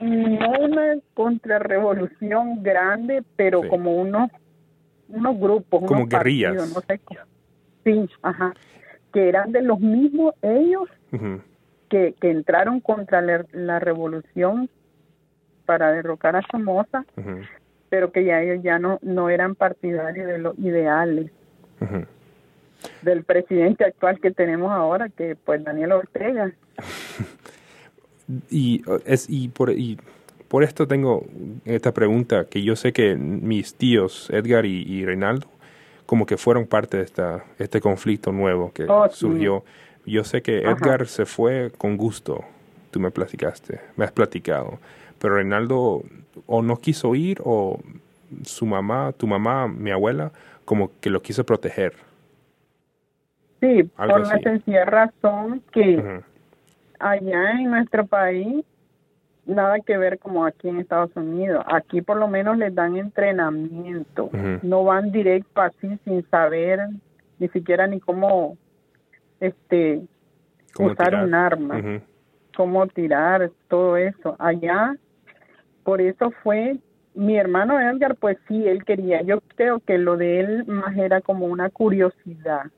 no 0.00 0.50
una 0.60 0.94
contrarrevolución 1.12 2.62
grande, 2.62 3.22
pero 3.36 3.68
como 3.68 3.96
unos, 3.96 4.30
unos 5.10 5.38
grupos, 5.38 5.84
como 5.84 6.06
guerrillas. 6.06 6.72
no 6.74 6.80
sé. 6.80 6.98
Sí, 7.84 8.08
ajá 8.22 8.54
que 9.12 9.28
eran 9.28 9.52
de 9.52 9.62
los 9.62 9.80
mismos 9.80 10.34
ellos 10.42 10.88
que, 11.88 12.14
que, 12.20 12.30
entraron 12.30 12.80
contra 12.80 13.20
la, 13.20 13.78
revolución 13.78 14.68
para 15.66 15.92
derrocar 15.92 16.36
a 16.36 16.42
Somoza, 16.50 17.04
pero 17.88 18.12
que 18.12 18.24
ya 18.24 18.40
ellos 18.40 18.62
ya 18.62 18.78
no, 18.78 18.98
no 19.02 19.28
eran 19.28 19.54
partidarios 19.54 20.26
de 20.26 20.38
los 20.38 20.58
ideales 20.58 21.30
del 23.02 23.24
presidente 23.24 23.84
actual 23.84 24.20
que 24.20 24.30
tenemos 24.30 24.70
ahora, 24.70 25.08
que 25.08 25.36
pues 25.36 25.62
Daniel 25.64 25.92
Ortega. 25.92 26.52
y, 28.50 28.82
es, 29.04 29.26
y, 29.28 29.48
por, 29.48 29.70
y 29.70 29.98
por 30.48 30.64
esto 30.64 30.86
tengo 30.86 31.26
esta 31.64 31.92
pregunta, 31.92 32.46
que 32.46 32.62
yo 32.62 32.76
sé 32.76 32.92
que 32.92 33.16
mis 33.16 33.74
tíos, 33.74 34.30
Edgar 34.30 34.66
y, 34.66 34.82
y 34.82 35.04
Reinaldo, 35.04 35.48
como 36.10 36.26
que 36.26 36.36
fueron 36.36 36.66
parte 36.66 36.96
de 36.96 37.04
esta, 37.04 37.44
este 37.56 37.80
conflicto 37.80 38.32
nuevo 38.32 38.72
que 38.72 38.84
oh, 38.88 39.08
surgió. 39.10 39.62
Yo 40.04 40.24
sé 40.24 40.42
que 40.42 40.58
Edgar 40.58 41.06
se 41.06 41.24
fue 41.24 41.70
con 41.78 41.96
gusto, 41.96 42.44
tú 42.90 42.98
me 42.98 43.12
platicaste, 43.12 43.80
me 43.94 44.06
has 44.06 44.10
platicado, 44.10 44.80
pero 45.20 45.36
Reinaldo 45.36 46.02
o 46.46 46.62
no 46.62 46.78
quiso 46.78 47.14
ir 47.14 47.40
o 47.44 47.78
su 48.42 48.66
mamá, 48.66 49.12
tu 49.16 49.28
mamá, 49.28 49.68
mi 49.68 49.92
abuela, 49.92 50.32
como 50.64 50.90
que 51.00 51.10
lo 51.10 51.22
quiso 51.22 51.46
proteger. 51.46 51.94
Sí, 53.60 53.84
por 53.84 54.26
la 54.26 54.38
sencilla 54.40 54.86
razón 54.86 55.62
que 55.70 56.22
allá 56.98 57.52
en 57.52 57.70
nuestro 57.70 58.04
país 58.04 58.64
nada 59.46 59.80
que 59.80 59.96
ver 59.96 60.18
como 60.18 60.44
aquí 60.44 60.68
en 60.68 60.78
Estados 60.78 61.14
Unidos. 61.16 61.64
Aquí 61.68 62.02
por 62.02 62.16
lo 62.16 62.28
menos 62.28 62.56
les 62.58 62.74
dan 62.74 62.96
entrenamiento, 62.96 64.30
no 64.62 64.84
van 64.84 65.12
directo 65.12 65.60
así 65.60 65.98
sin 66.04 66.28
saber 66.30 66.80
ni 67.38 67.48
siquiera 67.48 67.86
ni 67.86 68.00
cómo 68.00 68.56
este 69.40 70.02
usar 70.78 71.24
un 71.24 71.34
arma, 71.34 72.00
cómo 72.56 72.86
tirar, 72.86 73.50
todo 73.68 73.96
eso. 73.96 74.36
Allá, 74.38 74.94
por 75.82 76.00
eso 76.00 76.30
fue 76.42 76.78
mi 77.14 77.36
hermano 77.36 77.80
Edgar, 77.80 78.16
pues 78.16 78.38
sí, 78.46 78.66
él 78.68 78.84
quería. 78.84 79.22
Yo 79.22 79.40
creo 79.56 79.80
que 79.80 79.98
lo 79.98 80.16
de 80.16 80.40
él 80.40 80.64
más 80.66 80.96
era 80.96 81.20
como 81.20 81.46
una 81.46 81.70
curiosidad 81.70 82.70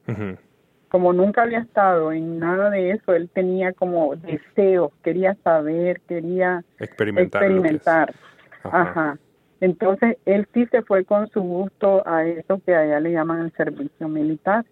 como 0.93 1.15
nunca 1.15 1.45
había 1.45 1.61
estado 1.61 2.13
en 2.13 2.39
nada 2.39 2.69
de 2.69 2.91
eso, 2.91 3.15
él 3.15 3.31
tenía 3.33 3.73
como 3.73 4.15
deseos, 4.15 4.93
quería 5.03 5.35
saber, 5.43 6.03
quería 6.03 6.63
experimentar. 6.79 7.43
experimentar. 7.43 8.15
Ajá. 8.63 9.19
Entonces, 9.63 10.19
él 10.27 10.47
sí 10.53 10.67
se 10.67 10.83
fue 10.83 11.07
con 11.07 11.31
su 11.31 11.41
gusto 11.41 12.07
a 12.07 12.27
eso 12.27 12.61
que 12.67 12.75
allá 12.75 13.01
le 13.01 13.13
llaman 13.13 13.41
el 13.41 13.53
servicio 13.53 14.07
militar. 14.07 14.67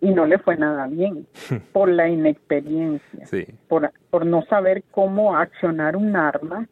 Y 0.00 0.10
no 0.10 0.24
le 0.24 0.38
fue 0.38 0.56
nada 0.56 0.86
bien 0.86 1.26
por 1.74 1.90
la 1.90 2.08
inexperiencia, 2.08 3.28
por, 3.68 3.92
por 4.08 4.24
no 4.24 4.46
saber 4.46 4.82
cómo 4.92 5.36
accionar 5.36 5.94
un 5.94 6.16
arma, 6.16 6.66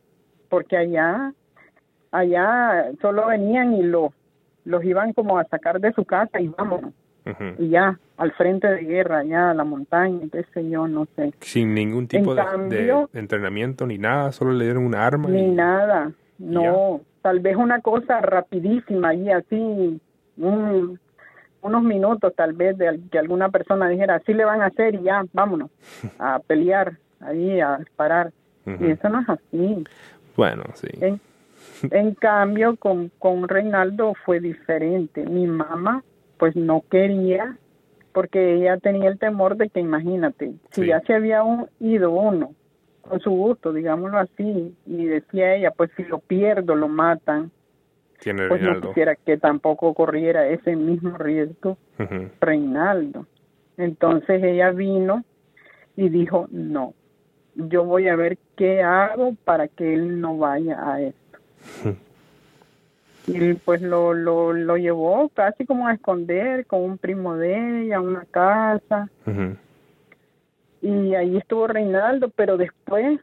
porque 0.49 0.79
allá, 0.79 1.35
allá 2.11 2.91
solo 3.03 3.27
venían 3.27 3.75
y 3.75 3.83
lo, 3.83 4.15
los 4.65 4.83
iban 4.83 5.13
como 5.13 5.39
a 5.39 5.45
sacar 5.45 5.79
de 5.79 5.93
su 5.93 6.07
casa 6.07 6.41
y 6.41 6.49
vámonos. 6.49 6.95
Y 7.59 7.69
ya, 7.69 7.99
al 8.17 8.33
frente 8.33 8.69
de 8.69 8.83
guerra, 8.83 9.19
allá 9.19 9.51
a 9.51 9.55
la 9.55 9.65
montaña, 9.65 10.21
qué 10.31 10.45
sé 10.53 10.69
yo, 10.69 10.89
no 10.89 11.07
sé. 11.17 11.33
Sin 11.41 11.75
ningún 11.75 12.09
tipo 12.09 12.35
de, 12.35 13.07
entrenamiento 13.15 13.87
ni 13.87 13.99
nada, 13.99 14.33
solo 14.33 14.53
le 14.53 14.65
dieron 14.65 14.85
un 14.85 14.95
arma. 14.95 15.29
Ni 15.29 15.51
nada, 15.51 16.11
no, 16.39 17.01
tal 17.21 17.41
vez 17.41 17.57
una 17.57 17.81
cosa 17.81 18.21
rapidísima 18.21 19.15
y 19.15 19.31
así, 19.31 20.01
unos 20.37 21.83
minutos 21.83 22.35
tal 22.35 22.53
vez 22.55 22.77
de 22.77 23.01
que 23.11 23.19
alguna 23.19 23.49
persona 23.51 23.89
dijera, 23.89 24.17
así 24.17 24.35
le 24.35 24.45
van 24.45 24.63
a 24.63 24.67
hacer 24.67 24.97
y 24.97 25.03
ya, 25.03 25.25
vámonos 25.33 25.71
a 26.19 26.41
pelear, 26.41 26.97
ahí 27.21 27.61
a 27.61 27.79
disparar. 27.79 28.33
Y 28.65 28.93
eso 28.93 29.09
no 29.09 29.21
es 29.21 29.29
así. 29.29 29.85
Bueno, 30.37 30.63
sí. 30.75 30.89
En, 31.91 32.15
cambio, 32.15 32.77
con, 32.77 33.11
con 33.19 33.49
Reinaldo 33.49 34.15
fue 34.25 34.39
diferente. 34.39 35.25
Mi 35.27 35.49
mamá, 35.49 36.05
pues 36.43 36.57
no 36.57 36.83
quería, 36.91 37.57
porque 38.13 38.55
ella 38.57 38.77
tenía 38.79 39.09
el 39.09 39.17
temor 39.21 39.57
de 39.57 39.69
que, 39.69 39.79
imagínate, 39.79 40.55
si 40.73 40.89
ya 40.89 41.01
se 41.03 41.15
había 41.15 41.41
ido 41.79 42.11
uno 42.11 42.53
con 43.01 43.21
su 43.21 43.31
gusto, 43.31 43.73
digámoslo 43.73 44.19
así, 44.19 44.75
y 44.85 45.05
decía 45.05 45.55
ella, 45.55 45.71
pues 45.71 45.93
si 45.97 46.03
lo 46.03 46.19
pierdo, 46.19 46.75
lo 46.75 46.89
matan, 46.89 47.53
pues 48.49 48.61
no 48.61 48.81
quisiera 48.81 49.15
que 49.15 49.37
tampoco 49.37 49.95
corriera 49.95 50.49
ese 50.49 50.75
mismo 50.75 51.17
riesgo 51.17 51.79
Reinaldo. 52.41 53.29
Entonces 53.77 54.43
ella 54.43 54.73
vino 54.73 55.23
y 55.97 56.09
dijo, 56.09 56.49
no, 56.51 56.95
yo 57.55 57.85
voy 57.85 58.09
a 58.09 58.17
ver 58.17 58.37
qué 58.57 58.83
hago 58.83 59.37
para 59.45 59.69
que 59.69 59.95
él 59.95 60.21
no 60.21 60.39
vaya 60.39 60.93
a 60.93 61.03
esto. 61.03 61.39
y 63.27 63.55
pues 63.55 63.81
lo, 63.81 64.15
lo, 64.15 64.53
lo 64.53 64.77
llevó 64.77 65.29
casi 65.31 65.65
como 65.65 65.87
a 65.87 65.95
esconder 65.95 66.67
con 66.67 66.83
un 66.83 66.99
primo 66.99 67.37
de 67.37 67.83
ella 67.83 67.97
a 67.99 68.01
una 68.01 68.25
casa. 68.31 69.09
Y 70.81 71.15
ahí 71.15 71.37
estuvo 71.37 71.69
Reinaldo, 71.69 72.31
pero 72.31 72.57
después, 72.57 73.21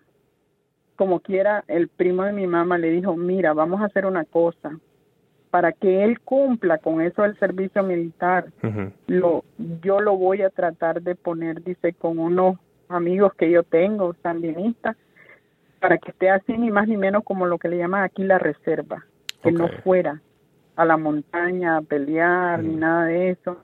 como 0.96 1.20
quiera, 1.20 1.66
el 1.68 1.90
primo 1.90 2.24
de 2.24 2.32
mi 2.32 2.48
mamá 2.48 2.78
le 2.78 2.90
dijo, 2.90 3.18
mira, 3.18 3.54
vamos 3.54 3.82
a 3.82 3.86
hacer 3.86 4.06
una 4.06 4.24
cosa, 4.24 4.80
para 5.50 5.74
que 5.74 6.04
él 6.04 6.22
cumpla 6.22 6.78
con 6.78 7.02
eso 7.02 7.24
del 7.24 7.38
servicio 7.38 7.84
militar, 7.84 8.46
lo, 9.08 9.44
yo 9.82 10.00
lo 10.00 10.16
voy 10.16 10.42
a 10.42 10.50
tratar 10.50 11.02
de 11.02 11.16
poner, 11.16 11.64
dice, 11.64 11.94
con 11.94 12.20
unos 12.20 12.58
amigos 12.88 13.34
que 13.34 13.52
yo 13.52 13.64
tengo, 13.64 14.16
sandinistas, 14.24 14.96
para 15.82 15.98
que 15.98 16.12
esté 16.12 16.30
así 16.30 16.58
ni 16.58 16.72
más 16.72 16.88
ni 16.88 16.98
menos 16.98 17.24
como 17.24 17.46
lo 17.46 17.58
que 17.58 17.68
le 17.68 17.78
llaman 17.78 18.04
aquí 18.04 18.24
la 18.24 18.40
reserva, 18.40 19.06
que 19.44 19.52
no 19.52 19.68
fuera 19.84 20.22
a 20.76 20.86
la 20.86 20.98
montaña 20.98 21.78
a 21.78 21.82
pelear 21.82 22.64
ni 22.64 22.76
nada 22.76 23.06
de 23.06 23.32
eso, 23.32 23.62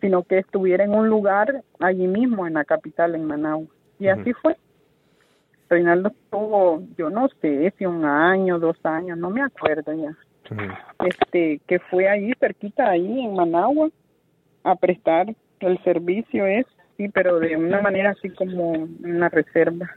sino 0.00 0.24
que 0.24 0.38
estuviera 0.38 0.84
en 0.84 0.94
un 0.94 1.08
lugar 1.08 1.62
allí 1.78 2.06
mismo, 2.06 2.46
en 2.46 2.54
la 2.54 2.64
capital, 2.64 3.14
en 3.14 3.24
Managua. 3.24 3.68
Y 3.98 4.08
así 4.08 4.32
fue. 4.34 4.56
Reinaldo 5.68 6.10
estuvo, 6.10 6.82
yo 6.96 7.10
no 7.10 7.28
sé 7.40 7.72
si 7.76 7.86
un 7.86 8.04
año, 8.04 8.58
dos 8.58 8.76
años, 8.84 9.18
no 9.18 9.30
me 9.30 9.42
acuerdo 9.42 9.92
ya. 9.92 10.16
Este, 11.04 11.60
que 11.66 11.78
fue 11.78 12.08
allí 12.08 12.32
cerquita, 12.38 12.88
ahí 12.88 13.20
en 13.20 13.34
Managua, 13.34 13.90
a 14.62 14.76
prestar 14.76 15.34
el 15.60 15.82
servicio 15.82 16.46
es, 16.46 16.66
sí, 16.96 17.08
pero 17.08 17.38
de 17.40 17.56
una 17.56 17.80
manera 17.80 18.10
así 18.10 18.30
como 18.30 18.72
una 18.72 19.28
reserva. 19.28 19.90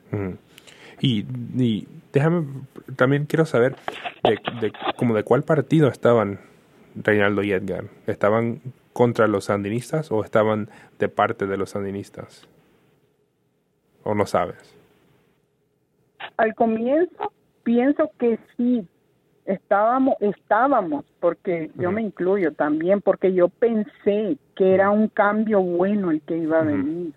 Y, 1.00 1.26
y, 1.56 1.88
déjame, 2.14 2.46
también 2.96 3.26
quiero 3.26 3.46
saber 3.46 3.76
de, 4.24 4.40
de, 4.62 4.74
como 4.98 5.16
de 5.16 5.24
cuál 5.24 5.44
partido 5.44 5.88
estaban 5.88 6.40
Reinaldo 6.96 7.44
y 7.44 7.52
Edgar. 7.52 7.86
¿Estaban 8.08 8.62
contra 8.94 9.28
los 9.28 9.46
sandinistas 9.46 10.12
o 10.12 10.24
estaban 10.24 10.70
de 10.98 11.10
parte 11.10 11.48
de 11.48 11.58
los 11.58 11.72
sandinistas? 11.72 12.48
¿O 14.04 14.16
no 14.16 14.26
sabes? 14.26 14.76
Al 16.38 16.56
comienzo 16.56 17.32
pienso 17.64 18.10
que 18.18 18.40
sí, 18.56 18.86
estábamos, 19.46 20.16
estábamos, 20.20 21.06
porque 21.20 21.72
yo 21.76 21.92
me 21.92 22.02
incluyo 22.02 22.54
también, 22.54 23.02
porque 23.02 23.34
yo 23.34 23.50
pensé 23.50 24.38
que 24.56 24.74
era 24.74 24.90
un 24.90 25.08
cambio 25.08 25.62
bueno 25.62 26.12
el 26.12 26.22
que 26.22 26.38
iba 26.38 26.60
a 26.60 26.64
venir. 26.64 27.14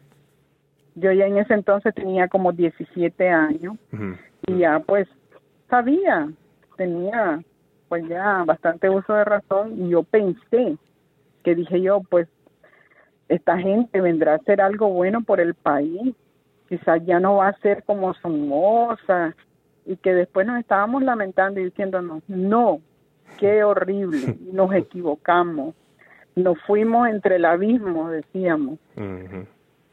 Yo 0.95 1.13
ya 1.13 1.27
en 1.27 1.39
ese 1.39 1.55
entonces 1.55 1.95
tenía 1.95 2.29
como 2.29 2.53
17 2.53 3.29
años 3.29 3.77
y 4.47 4.59
ya 4.59 4.81
pues 4.81 5.09
sabía, 5.69 6.29
tenía 6.77 7.43
pues 7.89 8.07
ya 8.09 8.45
bastante 8.45 8.89
uso 8.91 9.15
de 9.15 9.25
razón 9.25 9.75
y 9.79 9.91
yo 9.91 10.03
pensé 10.03 10.77
que 11.43 11.55
dije 11.55 11.81
yo, 11.81 12.01
pues 12.09 12.29
esta 13.29 13.59
gente 13.59 14.01
vendrá 14.01 14.33
a 14.33 14.37
hacer 14.37 14.61
algo 14.61 14.91
bueno 14.91 15.23
por 15.23 15.41
el 15.41 15.55
país, 15.55 16.15
quizás 16.69 17.05
ya 17.05 17.19
no 17.21 17.37
va 17.37 17.49
a 17.49 17.59
ser 17.61 17.83
como 17.85 18.15
Somoza, 18.15 19.35
y 19.85 19.97
que 19.97 20.15
después 20.15 20.47
nos 20.47 20.61
estábamos 20.61 21.03
lamentando 21.03 21.61
y 21.61 21.65
diciéndonos, 21.65 22.23
no, 22.29 22.81
qué 23.39 23.65
horrible, 23.65 24.37
nos 24.53 24.73
equivocamos, 24.75 25.75
nos 26.37 26.61
fuimos 26.63 27.09
entre 27.09 27.37
el 27.37 27.45
abismo, 27.45 28.11
decíamos, 28.11 28.79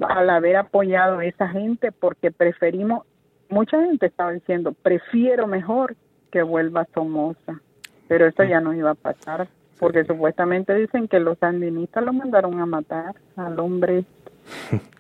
al 0.08 0.30
haber 0.30 0.56
apoyado 0.56 1.20
a 1.20 1.26
esa 1.26 1.48
gente 1.50 1.92
porque 1.92 2.32
preferimos, 2.32 3.06
mucha 3.50 3.82
gente 3.84 4.06
estaba 4.08 4.32
diciendo, 4.32 4.74
prefiero 4.74 5.48
mejor 5.48 5.96
que 6.32 6.42
vuelva 6.42 6.88
Somoza, 6.94 7.62
pero 8.08 8.28
eso 8.28 8.44
ya 8.44 8.62
no 8.62 8.74
iba 8.74 8.92
a 8.92 8.96
pasar 8.96 9.48
porque 9.80 10.04
supuestamente 10.04 10.76
dicen 10.76 11.08
que 11.08 11.20
los 11.20 11.38
sandinistas 11.40 12.04
lo 12.04 12.14
mandaron 12.14 12.60
a 12.60 12.66
matar 12.66 13.16
al 13.36 13.60
hombre. 13.60 14.06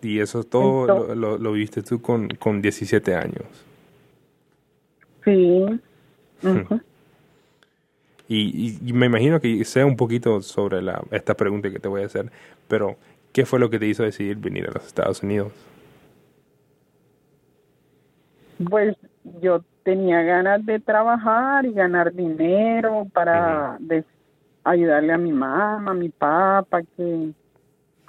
Y 0.00 0.20
eso 0.20 0.44
todo 0.44 1.14
lo, 1.14 1.36
lo, 1.36 1.52
viste 1.52 1.82
tú 1.82 2.00
con, 2.00 2.28
con 2.28 2.62
17 2.62 3.14
años. 3.14 3.44
Sí. 5.24 5.80
Y, 8.28 8.78
y, 8.86 8.92
me 8.92 9.06
imagino 9.06 9.40
que 9.40 9.64
sea 9.64 9.86
un 9.86 9.96
poquito 9.96 10.42
sobre 10.42 10.82
la, 10.82 11.02
esta 11.10 11.34
pregunta 11.34 11.70
que 11.70 11.78
te 11.78 11.88
voy 11.88 12.02
a 12.02 12.06
hacer, 12.06 12.30
pero 12.68 12.96
¿qué 13.32 13.46
fue 13.46 13.58
lo 13.58 13.70
que 13.70 13.78
te 13.78 13.86
hizo 13.86 14.02
decidir 14.02 14.36
venir 14.36 14.68
a 14.68 14.72
los 14.72 14.86
Estados 14.86 15.22
Unidos? 15.22 15.52
Pues 18.68 18.96
yo 19.40 19.64
tenía 19.82 20.22
ganas 20.22 20.66
de 20.66 20.78
trabajar 20.78 21.64
y 21.64 21.72
ganar 21.72 22.12
dinero 22.12 23.06
para 23.14 23.78
ayudarle 24.64 25.12
a 25.14 25.18
mi 25.18 25.32
mamá, 25.32 25.90
a 25.90 25.94
mi 25.94 26.10
papá, 26.10 26.82
que 26.96 27.32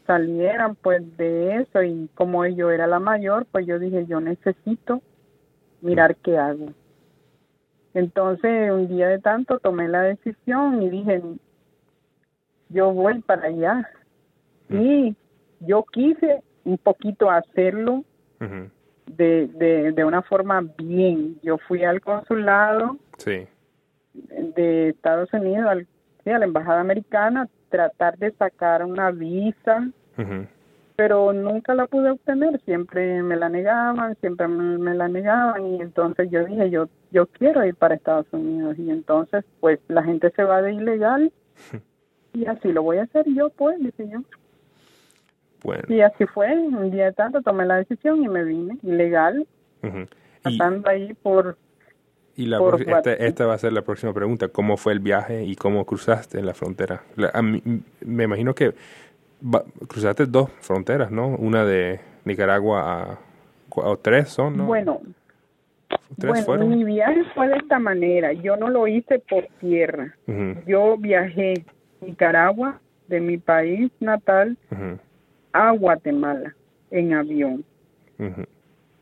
salieran 0.05 0.75
pues 0.75 1.01
de 1.15 1.62
eso 1.62 1.82
y 1.84 2.10
como 2.15 2.45
yo 2.47 2.71
era 2.71 2.88
la 2.88 2.99
mayor, 2.99 3.45
pues 3.45 3.65
yo 3.65 3.79
dije, 3.79 4.05
yo 4.08 4.19
necesito 4.19 5.01
mirar 5.82 6.17
qué 6.17 6.38
hago. 6.38 6.73
Entonces, 7.93 8.71
un 8.71 8.88
día 8.88 9.08
de 9.08 9.19
tanto 9.19 9.60
tomé 9.60 9.88
la 9.88 10.02
decisión 10.02 10.82
y 10.84 10.89
dije, 10.89 11.21
yo 12.69 12.91
voy 12.93 13.19
para 13.21 13.47
allá. 13.47 13.89
Y 14.69 15.15
yo 15.62 15.84
quise 15.91 16.43
un 16.63 16.78
poquito 16.78 17.32
hacerlo 17.32 18.04
de, 19.08 19.47
de, 19.47 19.91
de 19.91 20.06
una 20.06 20.21
forma 20.21 20.62
bien. 20.78 21.39
Yo 21.41 21.58
fui 21.58 21.84
al 21.84 22.02
consulado 22.02 22.97
de 24.13 24.89
Estados 24.89 25.34
Unidos, 25.34 25.65
al, 25.67 25.88
a 26.25 26.39
la 26.39 26.45
embajada 26.45 26.82
americana, 26.82 27.49
tratar 27.69 28.17
de 28.17 28.32
sacar 28.34 28.86
una 28.86 29.12
visa, 29.12 29.89
pero 30.99 31.31
nunca 31.31 31.73
la 31.75 31.88
pude 31.88 32.09
obtener. 32.09 32.59
Siempre 32.65 33.23
me 33.23 33.38
la 33.38 33.47
negaban, 33.47 34.17
siempre 34.19 34.49
me, 34.49 34.93
la 34.93 35.07
negaban 35.07 35.65
y 35.65 35.81
entonces 35.81 36.29
yo 36.29 36.43
dije, 36.43 36.69
yo 36.69 36.89
yo 37.09 37.25
quiero 37.27 37.65
ir 37.65 37.73
para 37.75 37.95
Estados 37.95 38.25
Unidos 38.33 38.77
y 38.77 38.91
entonces 38.91 39.45
pues 39.62 39.79
la 39.88 40.03
gente 40.03 40.29
se 40.35 40.43
va 40.43 40.62
de 40.62 40.73
ilegal 40.73 41.31
y 42.33 42.45
así 42.47 42.73
lo 42.73 42.83
voy 42.83 42.97
a 42.97 43.03
hacer 43.03 43.25
yo 43.33 43.49
pues, 43.49 43.79
dije 43.79 44.09
yo. 44.09 44.19
Y 45.88 46.01
así 46.01 46.25
fue, 46.25 46.53
un 46.53 46.91
día 46.91 47.05
de 47.05 47.13
tanto 47.13 47.41
tomé 47.43 47.65
la 47.65 47.77
decisión 47.77 48.21
y 48.21 48.27
me 48.27 48.43
vine 48.43 48.77
ilegal, 48.83 49.47
pasando 50.41 50.89
ahí 50.89 51.13
por... 51.13 51.57
Y 52.35 52.45
la 52.45 52.59
esta, 53.19 53.45
va 53.45 53.53
a 53.53 53.57
ser 53.57 53.71
la 53.71 53.83
próxima 53.83 54.13
pregunta, 54.13 54.49
¿cómo 54.49 54.75
fue 54.75 54.91
el 54.91 54.99
viaje 54.99 55.45
y 55.45 55.55
cómo 55.55 55.85
cruzaste 55.85 56.41
la 56.41 56.53
frontera? 56.53 57.03
me 58.01 58.23
imagino 58.25 58.53
que 58.53 58.73
cruzaste 59.88 60.25
dos 60.25 60.49
fronteras, 60.62 61.12
¿no? 61.12 61.28
Una 61.28 61.65
de 61.65 61.99
Nicaragua 62.25 63.04
a... 63.04 63.19
o 63.69 63.97
tres 63.97 64.30
son, 64.30 64.58
¿no? 64.58 64.65
Bueno, 64.65 65.02
¿Tres 66.17 66.32
bueno, 66.32 66.45
fueron? 66.45 66.69
mi 66.69 66.84
viaje 66.84 67.23
fue 67.34 67.47
de 67.47 67.58
esta 67.58 67.80
manera. 67.80 68.34
Yo 68.34 68.58
no 68.58 68.69
lo 68.69 68.88
hice 68.88 69.19
por 69.19 69.47
tierra. 69.60 70.15
Yo 70.65 70.97
viajé 70.97 71.54
a 72.02 72.06
Nicaragua, 72.06 72.80
de 73.08 73.19
mi 73.19 73.38
país 73.38 73.91
natal, 73.99 74.58
a 75.52 75.71
Guatemala 75.71 76.56
en 76.91 77.13
avión, 77.13 77.65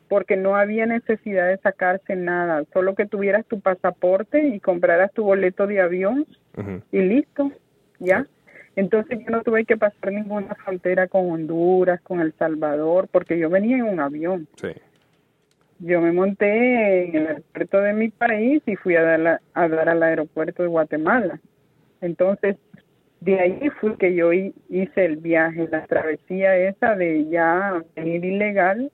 porque 0.08 0.38
no 0.38 0.56
había 0.56 0.86
necesidad 0.86 1.50
de 1.50 1.58
sacarse 1.58 2.16
nada, 2.16 2.64
solo 2.74 2.96
que 2.96 3.06
tuvieras 3.06 3.46
tu 3.46 3.60
pasaporte 3.60 4.48
y 4.48 4.60
compraras 4.62 5.12
tu 5.12 5.24
boleto 5.24 5.68
de 5.68 5.82
avión 5.82 6.26
y 6.92 7.00
listo, 7.00 7.52
ya. 8.00 8.26
Entonces 8.78 9.20
yo 9.26 9.32
no 9.32 9.42
tuve 9.42 9.66
que 9.66 9.76
pasar 9.76 10.14
ninguna 10.14 10.54
frontera 10.56 11.08
con 11.08 11.30
Honduras, 11.32 12.00
con 12.02 12.22
El 12.22 12.32
Salvador, 12.34 13.08
porque 13.12 13.38
yo 13.38 13.50
venía 13.50 13.78
en 13.78 13.84
un 13.84 14.00
avión. 14.00 14.48
Sí. 14.56 14.70
Yo 15.80 16.00
me 16.00 16.12
monté 16.12 17.06
en 17.10 17.16
el 17.16 17.28
aeropuerto 17.28 17.82
de 17.82 17.94
mi 17.94 18.10
país 18.10 18.62
y 18.66 18.76
fui 18.76 18.96
a 18.96 19.02
dar, 19.04 19.20
la- 19.20 19.42
a 19.54 19.68
dar 19.68 19.90
al 19.90 20.02
aeropuerto 20.04 20.64
de 20.64 20.70
Guatemala. 20.70 21.40
Entonces, 22.02 22.56
de 23.20 23.40
ahí 23.40 23.70
fue 23.82 23.98
que 23.98 24.14
yo 24.14 24.32
hi- 24.32 24.54
hice 24.70 25.06
el 25.06 25.18
viaje, 25.18 25.68
la 25.72 25.86
travesía 25.86 26.56
esa 26.56 26.96
de 26.96 27.28
ya 27.30 27.82
venir 27.96 28.26
ilegal 28.26 28.92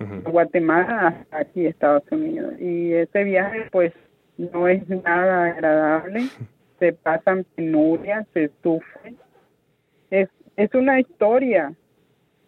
Ujú, 0.00 0.14
de 0.16 0.30
Guatemala 0.30 1.08
hasta 1.08 1.38
aquí, 1.38 1.66
Estados 1.66 2.02
Unidos. 2.10 2.54
Y 2.60 2.92
ese 2.94 3.24
viaje, 3.24 3.68
pues, 3.70 3.92
no 4.38 4.66
es 4.68 4.86
nada 4.88 5.46
agradable. 5.46 6.20
Se 6.78 6.92
pasan 6.92 7.44
penurias, 7.54 8.26
se 8.34 8.50
sufre. 8.62 9.14
Es, 10.10 10.28
es 10.56 10.74
una 10.74 11.00
historia 11.00 11.72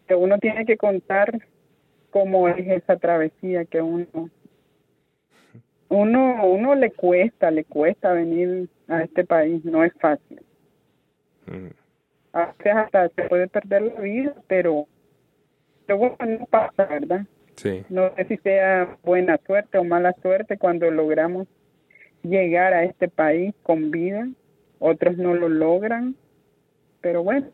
que 0.07 0.15
uno 0.15 0.39
tiene 0.39 0.65
que 0.65 0.77
contar 0.77 1.41
cómo 2.11 2.49
es 2.49 2.67
esa 2.67 2.97
travesía 2.97 3.65
que 3.65 3.81
uno 3.83 4.31
uno 5.91 6.47
uno 6.47 6.75
le 6.75 6.91
cuesta 6.91 7.51
le 7.51 7.65
cuesta 7.65 8.13
venir 8.13 8.69
a 8.89 9.03
este 9.03 9.25
país 9.25 9.65
no 9.65 9.85
es 9.85 9.93
fácil 10.01 10.41
ujú. 11.47 11.71
a 12.33 12.47
veces 12.47 12.75
hasta 12.77 13.09
se 13.11 13.23
puede 13.25 13.49
perder 13.49 13.83
la 13.83 14.01
vida 14.01 14.35
pero 14.47 14.87
luego 15.87 16.17
no 16.27 16.47
pasa 16.47 16.85
verdad 16.87 17.27
Sí. 17.57 17.85
no 17.89 18.15
sé 18.15 18.25
si 18.27 18.37
sea 18.39 18.97
buena 19.03 19.37
suerte 19.45 19.79
o 19.79 19.85
mala 19.85 20.13
suerte 20.23 20.59
cuando 20.59 20.91
logramos 20.93 21.49
llegar 22.23 22.73
a 22.73 22.85
este 22.85 23.09
país 23.09 23.53
con 23.65 23.91
vida 23.91 24.29
otros 24.79 25.17
no 25.17 25.35
lo 25.35 25.49
logran 25.49 26.15
pero 27.01 27.23
bueno 27.23 27.47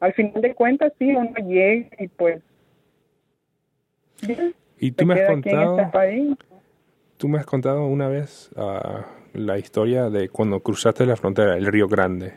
al 0.00 0.12
final 0.12 0.40
de 0.42 0.54
cuentas 0.54 0.92
sí 0.98 1.14
uno 1.14 1.34
llega 1.46 1.88
y 1.98 2.08
pues 2.08 2.42
Y 4.78 4.92
tú 4.92 5.06
me 5.06 5.14
has 5.14 5.30
contado, 5.30 5.78
este 5.78 5.90
país 5.92 6.36
tú 7.16 7.28
me 7.28 7.38
has 7.38 7.46
contado 7.46 7.86
una 7.86 8.08
vez 8.08 8.50
ah, 8.56 9.06
la 9.34 9.58
historia 9.58 10.10
de 10.10 10.28
cuando 10.28 10.60
cruzaste 10.60 11.06
la 11.06 11.16
frontera, 11.16 11.56
el 11.56 11.66
Río 11.66 11.88
Grande. 11.88 12.34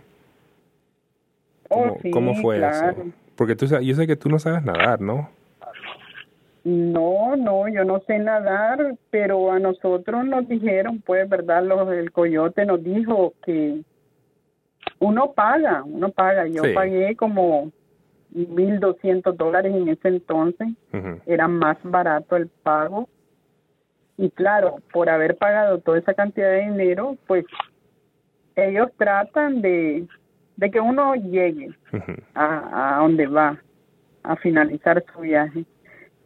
¿Cómo, 1.70 1.94
Oh, 1.94 1.98
sí, 2.02 2.12
cómo 2.12 2.36
fue 2.36 2.58
claro. 2.58 2.92
eso? 2.92 3.12
Porque 3.36 3.56
tú, 3.56 3.66
yo 3.66 3.96
sé 3.96 4.08
que 4.08 4.16
tú 4.16 4.30
no 4.30 4.40
sabes 4.40 4.64
nadar, 4.64 5.00
¿no? 5.02 5.30
No, 6.64 7.36
no, 7.36 7.68
yo 7.68 7.84
no 7.86 8.00
sé 8.08 8.18
nadar, 8.20 8.96
pero 9.10 9.52
a 9.52 9.60
nosotros 9.60 10.26
nos 10.26 10.48
dijeron, 10.48 11.02
pues, 11.06 11.30
¿verdad? 11.30 11.64
Los, 11.64 11.90
el 11.92 12.12
coyote 12.12 12.66
nos 12.66 12.84
dijo 12.84 13.34
que 13.46 13.82
uno 15.00 15.34
paga, 15.34 15.84
uno 15.84 16.10
paga. 16.10 16.48
Yo 16.48 16.64
Sí. 16.64 16.74
pagué 16.74 17.16
como 17.16 17.72
1.200 18.34 19.36
dólares 19.36 19.74
en 19.74 19.88
ese 19.90 20.08
entonces, 20.10 20.68
era 21.26 21.48
más 21.48 21.78
barato 21.84 22.36
el 22.36 22.48
pago. 22.48 23.08
Y 24.18 24.30
claro, 24.32 24.78
por 24.92 25.10
haber 25.10 25.38
pagado 25.38 25.80
toda 25.80 26.00
esa 26.00 26.14
cantidad 26.14 26.50
de 26.50 26.62
dinero, 26.62 27.18
pues 27.28 27.46
ellos 28.56 28.90
tratan 28.98 29.62
de, 29.62 30.08
de 30.56 30.72
que 30.72 30.80
uno 30.80 31.14
llegue 31.16 31.70
a, 32.34 32.96
a 32.96 33.00
donde 33.02 33.28
va 33.28 33.62
a 34.24 34.36
finalizar 34.38 35.04
su 35.14 35.22
viaje. 35.22 35.66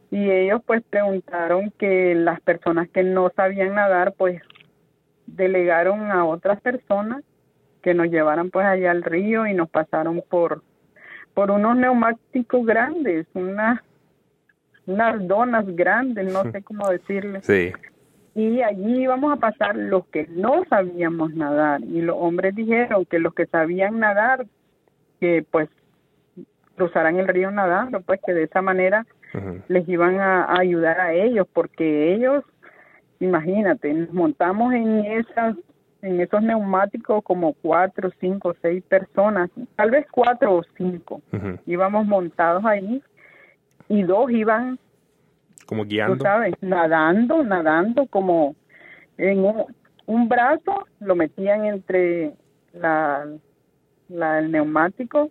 Y 0.10 0.30
ellos 0.30 0.62
pues 0.66 0.82
preguntaron 0.90 1.72
que 1.78 2.16
las 2.16 2.40
personas 2.42 2.90
que 2.90 3.04
no 3.04 3.30
sabían 3.36 3.76
nadar 3.76 4.14
pues 4.18 4.42
delegaron 5.28 6.12
a 6.12 6.26
otras 6.26 6.60
personas 6.62 7.24
que 7.82 7.94
nos 7.94 8.08
llevaran 8.08 8.50
pues 8.50 8.66
allá 8.66 8.92
al 8.92 9.04
río 9.04 9.46
y 9.48 9.54
nos 9.54 9.70
pasaron 9.70 10.24
por 10.30 10.62
por 11.34 11.50
unos 11.50 11.78
neumáticos 11.78 12.66
grandes, 12.66 13.26
unas 13.34 13.80
unas 14.86 15.28
donas 15.28 15.66
grandes, 15.76 16.32
no 16.34 16.44
sé 16.52 16.62
cómo 16.64 16.90
decirles 16.90 17.46
Sí. 17.46 17.72
y 18.36 18.62
allí 18.62 19.04
íbamos 19.04 19.32
a 19.32 19.38
pasar 19.38 19.76
los 19.76 20.06
que 20.08 20.28
no 20.30 20.64
sabíamos 20.70 21.34
nadar. 21.34 21.82
Y 21.82 22.02
los 22.02 22.16
hombres 22.20 22.56
dijeron 22.56 23.06
que 23.06 23.20
los 23.20 23.34
que 23.34 23.46
sabían 23.46 24.00
nadar 24.00 24.46
que 25.20 25.46
pues 25.50 25.70
cruzaran 26.76 27.18
el 27.18 27.28
río 27.28 27.52
nadando 27.52 28.02
pues 28.02 28.20
que 28.26 28.34
de 28.34 28.44
esa 28.44 28.62
manera 28.62 29.06
les 29.70 29.88
iban 29.88 30.20
a, 30.20 30.44
a 30.44 30.60
ayudar 30.60 31.00
a 31.00 31.14
ellos 31.14 31.48
porque 31.54 32.14
ellos 32.14 32.44
imagínate 33.20 33.94
nos 33.94 34.12
montamos 34.14 34.74
en 34.74 35.06
esas 35.06 35.56
en 36.02 36.20
esos 36.20 36.42
neumáticos 36.42 37.24
como 37.24 37.54
cuatro 37.54 38.10
cinco 38.20 38.56
seis 38.62 38.84
personas 38.84 39.50
tal 39.76 39.92
vez 39.92 40.06
cuatro 40.12 40.56
o 40.56 40.64
cinco 40.78 41.22
íbamos 41.66 42.06
montados 42.06 42.64
ahí 42.66 43.02
y 43.88 44.04
dos 44.04 44.32
iban 44.32 44.80
Como 45.66 45.84
tú 45.84 45.90
guiando. 45.90 46.24
sabes, 46.24 46.54
nadando, 46.62 47.44
nadando 47.44 48.06
como 48.08 48.56
en 49.18 49.44
un, 49.46 49.66
un 50.08 50.28
brazo 50.30 50.86
lo 51.00 51.16
metían 51.16 51.66
entre 51.66 52.34
la, 52.74 53.26
la 54.10 54.40
el 54.40 54.52
neumático 54.52 55.30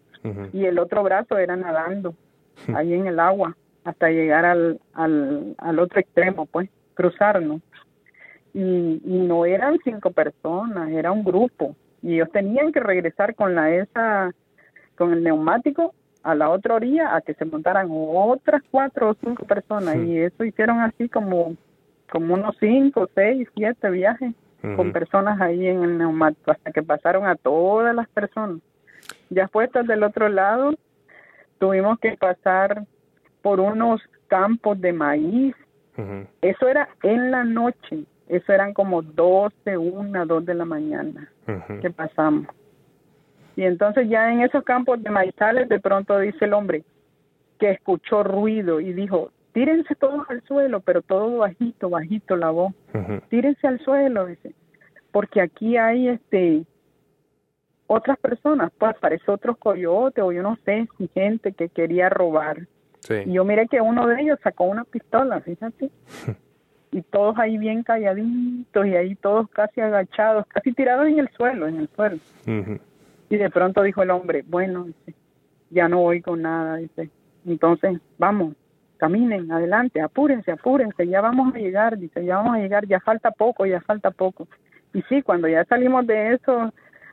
y 0.52 0.66
el 0.66 0.78
otro 0.78 1.02
brazo 1.02 1.38
era 1.38 1.56
nadando 1.56 2.14
ahí 2.74 2.92
en 2.92 3.06
el 3.06 3.18
agua 3.18 3.56
hasta 3.84 4.10
llegar 4.10 4.44
al, 4.44 4.78
al, 4.92 5.54
al 5.56 5.78
otro 5.78 5.98
extremo, 5.98 6.44
pues, 6.44 6.68
cruzarnos. 6.92 7.62
Y, 8.52 9.00
y 9.04 9.18
no 9.26 9.46
eran 9.46 9.78
cinco 9.84 10.10
personas, 10.10 10.90
era 10.90 11.12
un 11.12 11.24
grupo. 11.24 11.76
Y 12.02 12.14
ellos 12.14 12.30
tenían 12.32 12.72
que 12.72 12.80
regresar 12.80 13.34
con 13.34 13.54
la 13.54 13.74
esa, 13.74 14.32
con 14.96 15.12
el 15.12 15.22
neumático 15.22 15.94
a 16.22 16.34
la 16.34 16.50
otra 16.50 16.74
orilla 16.74 17.14
a 17.16 17.20
que 17.20 17.34
se 17.34 17.44
montaran 17.44 17.88
otras 17.90 18.62
cuatro 18.70 19.10
o 19.10 19.14
cinco 19.14 19.44
personas. 19.44 19.96
Y 19.96 20.18
eso 20.18 20.44
hicieron 20.44 20.80
así 20.80 21.08
como, 21.08 21.56
como 22.10 22.34
unos 22.34 22.56
cinco, 22.58 23.08
seis, 23.14 23.48
siete 23.54 23.90
viajes 23.90 24.34
con 24.76 24.92
personas 24.92 25.40
ahí 25.40 25.66
en 25.66 25.82
el 25.82 25.96
neumático 25.96 26.50
hasta 26.50 26.70
que 26.70 26.82
pasaron 26.82 27.26
a 27.26 27.34
todas 27.36 27.94
las 27.94 28.08
personas. 28.08 28.58
Ya 29.30 29.48
puestas 29.48 29.86
del 29.86 30.02
otro 30.02 30.28
lado, 30.28 30.74
tuvimos 31.58 31.98
que 31.98 32.16
pasar 32.18 32.84
por 33.42 33.60
unos 33.60 34.02
campos 34.28 34.80
de 34.80 34.92
maíz. 34.92 35.54
Eso 36.40 36.68
era 36.68 36.88
en 37.02 37.30
la 37.30 37.44
noche. 37.44 38.04
Eso 38.30 38.52
eran 38.52 38.72
como 38.72 39.02
12, 39.02 39.76
una, 39.76 40.24
dos 40.24 40.46
de 40.46 40.54
la 40.54 40.64
mañana 40.64 41.28
que 41.82 41.90
pasamos. 41.90 42.46
Y 43.56 43.64
entonces 43.64 44.08
ya 44.08 44.32
en 44.32 44.42
esos 44.42 44.62
campos 44.62 45.02
de 45.02 45.10
maizales 45.10 45.68
de 45.68 45.80
pronto 45.80 46.16
dice 46.20 46.44
el 46.44 46.52
hombre 46.52 46.84
que 47.58 47.72
escuchó 47.72 48.22
ruido 48.22 48.80
y 48.80 48.92
dijo, 48.92 49.32
tírense 49.52 49.96
todos 49.96 50.30
al 50.30 50.42
suelo, 50.44 50.78
pero 50.80 51.02
todo 51.02 51.38
bajito, 51.38 51.90
bajito 51.90 52.36
la 52.36 52.50
voz 52.50 52.72
Ujú, 52.94 53.20
tírense 53.28 53.66
al 53.66 53.80
suelo, 53.80 54.26
dice, 54.26 54.54
porque 55.10 55.40
aquí 55.40 55.76
hay 55.76 56.08
este 56.08 56.64
otras 57.88 58.16
personas, 58.20 58.70
pues 58.78 58.94
parece 59.00 59.28
otros 59.28 59.58
coyotes 59.58 60.22
o 60.22 60.30
yo 60.30 60.44
no 60.44 60.56
sé 60.64 60.86
si 60.96 61.08
gente 61.08 61.52
que 61.52 61.68
quería 61.68 62.08
robar. 62.08 62.68
Y 63.26 63.32
yo 63.32 63.44
miré 63.44 63.66
que 63.66 63.80
uno 63.80 64.06
de 64.06 64.22
ellos 64.22 64.38
sacó 64.44 64.64
una 64.64 64.84
pistola, 64.84 65.40
fíjate. 65.40 65.90
Y 66.92 67.02
todos 67.02 67.38
ahí 67.38 67.56
bien 67.56 67.82
calladitos 67.82 68.86
y 68.86 68.96
ahí 68.96 69.14
todos 69.14 69.48
casi 69.50 69.80
agachados, 69.80 70.46
casi 70.48 70.72
tirados 70.72 71.06
en 71.06 71.20
el 71.20 71.28
suelo, 71.30 71.68
en 71.68 71.76
el 71.76 71.88
suelo. 71.94 72.18
Y 73.28 73.36
de 73.36 73.50
pronto 73.50 73.82
dijo 73.82 74.02
el 74.02 74.10
hombre, 74.10 74.44
bueno, 74.46 74.84
dice, 74.84 75.14
ya 75.70 75.88
no 75.88 76.00
oigo 76.02 76.36
nada, 76.36 76.76
dice. 76.76 77.10
Entonces, 77.46 78.00
vamos, 78.18 78.54
caminen, 78.96 79.50
adelante, 79.52 80.00
apúrense, 80.00 80.50
apúrense, 80.50 81.06
ya 81.06 81.20
vamos 81.20 81.54
a 81.54 81.58
llegar, 81.58 81.96
dice, 81.96 82.24
ya 82.24 82.36
vamos 82.36 82.56
a 82.56 82.58
llegar, 82.58 82.86
ya 82.86 82.98
falta 83.00 83.30
poco, 83.30 83.66
ya 83.66 83.80
falta 83.80 84.10
poco. 84.10 84.48
Y 84.92 85.02
sí, 85.02 85.22
cuando 85.22 85.46
ya 85.46 85.64
salimos 85.64 86.06
de 86.06 86.34
esas 86.34 86.72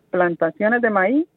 plantaciones 0.09 0.81
de 0.81 0.89
maíz, 0.89 1.27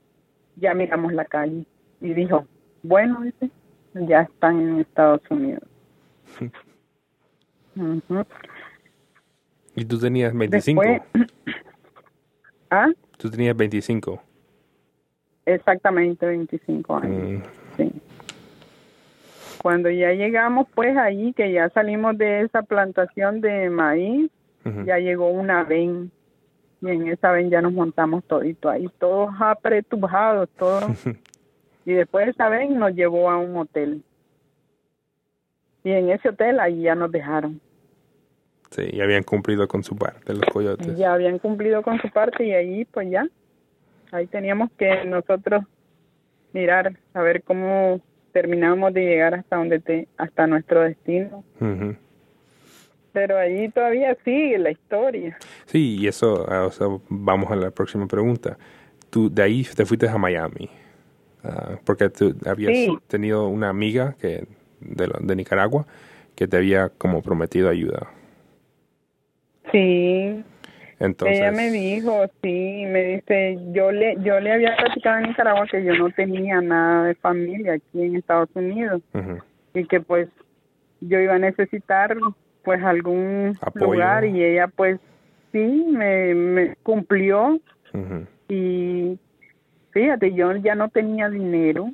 ya 0.56 0.72
miramos 0.72 1.12
la 1.12 1.26
calle. 1.26 1.66
Y 2.00 2.14
dijo, 2.14 2.46
bueno, 2.82 3.20
dice, 3.20 3.50
ya 3.94 4.22
están 4.22 4.60
en 4.60 4.80
Estados 4.80 5.22
Unidos. 5.30 5.68
Y 9.76 9.84
tú 9.84 9.98
tenías 9.98 10.34
25. 10.36 10.82
Después, 10.82 11.26
ah, 12.70 12.88
Tú 13.16 13.30
tenías 13.30 13.56
25. 13.56 14.22
exactamente 15.46 16.26
25 16.26 16.96
años. 16.96 17.40
Mm, 17.40 17.42
Sí. 17.76 17.92
Cuando 19.62 19.90
ya 19.90 20.12
llegamos, 20.12 20.66
pues 20.74 20.96
ahí 20.96 21.32
que 21.34 21.52
ya 21.52 21.68
salimos 21.70 22.16
de 22.16 22.42
esa 22.42 22.62
plantación 22.62 23.40
de 23.40 23.68
maíz, 23.70 24.30
ya 24.86 24.98
llegó 24.98 25.28
una 25.30 25.64
ven 25.64 26.10
y 26.80 26.88
en 26.88 27.08
esa 27.08 27.30
ven 27.32 27.50
ya 27.50 27.60
nos 27.60 27.72
montamos 27.72 28.24
todito 28.24 28.68
ahí, 28.70 28.88
todos 28.98 29.30
apretujados, 29.38 30.48
todos. 30.58 30.84
y 31.84 31.92
después 31.92 32.26
de 32.26 32.30
esa 32.32 32.48
ven 32.48 32.78
nos 32.78 32.94
llevó 32.94 33.30
a 33.30 33.36
un 33.38 33.56
hotel. 33.56 34.02
Y 35.84 35.90
en 35.92 36.10
ese 36.10 36.28
hotel 36.28 36.60
ahí 36.60 36.82
ya 36.82 36.94
nos 36.94 37.10
dejaron. 37.10 37.60
Sí, 38.70 38.88
ya 38.92 39.04
habían 39.04 39.24
cumplido 39.24 39.66
con 39.66 39.82
su 39.82 39.96
parte 39.96 40.32
los 40.32 40.44
coyotes. 40.46 40.96
Ya 40.96 41.12
habían 41.12 41.38
cumplido 41.38 41.82
con 41.82 42.00
su 42.00 42.08
parte 42.10 42.46
y 42.46 42.52
ahí 42.52 42.84
pues 42.84 43.10
ya, 43.10 43.26
ahí 44.12 44.26
teníamos 44.26 44.70
que 44.78 45.04
nosotros 45.04 45.64
mirar, 46.52 46.96
a 47.14 47.22
ver 47.22 47.42
cómo 47.42 48.00
terminamos 48.32 48.94
de 48.94 49.02
llegar 49.02 49.34
hasta 49.34 49.56
donde 49.56 49.80
te, 49.80 50.08
hasta 50.16 50.46
nuestro 50.46 50.82
destino. 50.82 51.44
Pero 53.12 53.38
ahí 53.38 53.68
todavía 53.70 54.16
sigue 54.24 54.56
la 54.58 54.70
historia. 54.70 55.36
Sí, 55.66 55.96
y 56.00 56.06
eso, 56.06 56.46
ah, 56.48 56.66
o 56.66 56.70
sea, 56.70 56.86
vamos 57.08 57.50
a 57.50 57.56
la 57.56 57.72
próxima 57.72 58.06
pregunta. 58.06 58.56
Tú 59.10 59.28
de 59.28 59.42
ahí 59.42 59.64
te 59.64 59.84
fuiste 59.84 60.08
a 60.08 60.16
Miami, 60.16 60.70
ah, 61.42 61.76
porque 61.84 62.08
tú 62.08 62.36
habías 62.46 62.72
tenido 63.08 63.48
una 63.48 63.68
amiga 63.68 64.14
que 64.20 64.46
de, 64.80 65.10
de 65.20 65.36
Nicaragua 65.36 65.86
que 66.34 66.48
te 66.48 66.56
había 66.56 66.88
como 66.88 67.22
prometido 67.22 67.68
ayuda. 67.68 68.08
Sí. 69.70 70.42
Entonces, 70.98 71.38
ella 71.38 71.52
me 71.52 71.70
dijo, 71.70 72.26
sí, 72.42 72.84
me 72.86 73.04
dice, 73.04 73.58
yo 73.72 73.90
le 73.90 74.16
yo 74.22 74.38
le 74.38 74.52
había 74.52 74.76
platicado 74.76 75.18
en 75.18 75.28
Nicaragua 75.28 75.66
que 75.70 75.82
yo 75.82 75.94
no 75.94 76.10
tenía 76.10 76.60
nada 76.60 77.06
de 77.06 77.14
familia 77.14 77.74
aquí 77.74 78.02
en 78.02 78.16
Estados 78.16 78.50
Unidos 78.54 79.00
y 79.72 79.84
que 79.86 80.00
pues 80.00 80.28
yo 81.00 81.18
iba 81.18 81.34
a 81.34 81.38
necesitar 81.38 82.14
pues 82.62 82.82
algún 82.82 83.58
lugar 83.74 84.26
y 84.26 84.44
ella 84.44 84.68
pues 84.68 85.00
sí 85.52 85.86
me, 85.88 86.34
me 86.34 86.76
cumplió 86.82 87.58
y 88.48 89.18
fíjate 89.92 90.34
yo 90.34 90.54
ya 90.56 90.74
no 90.74 90.90
tenía 90.90 91.30
dinero 91.30 91.90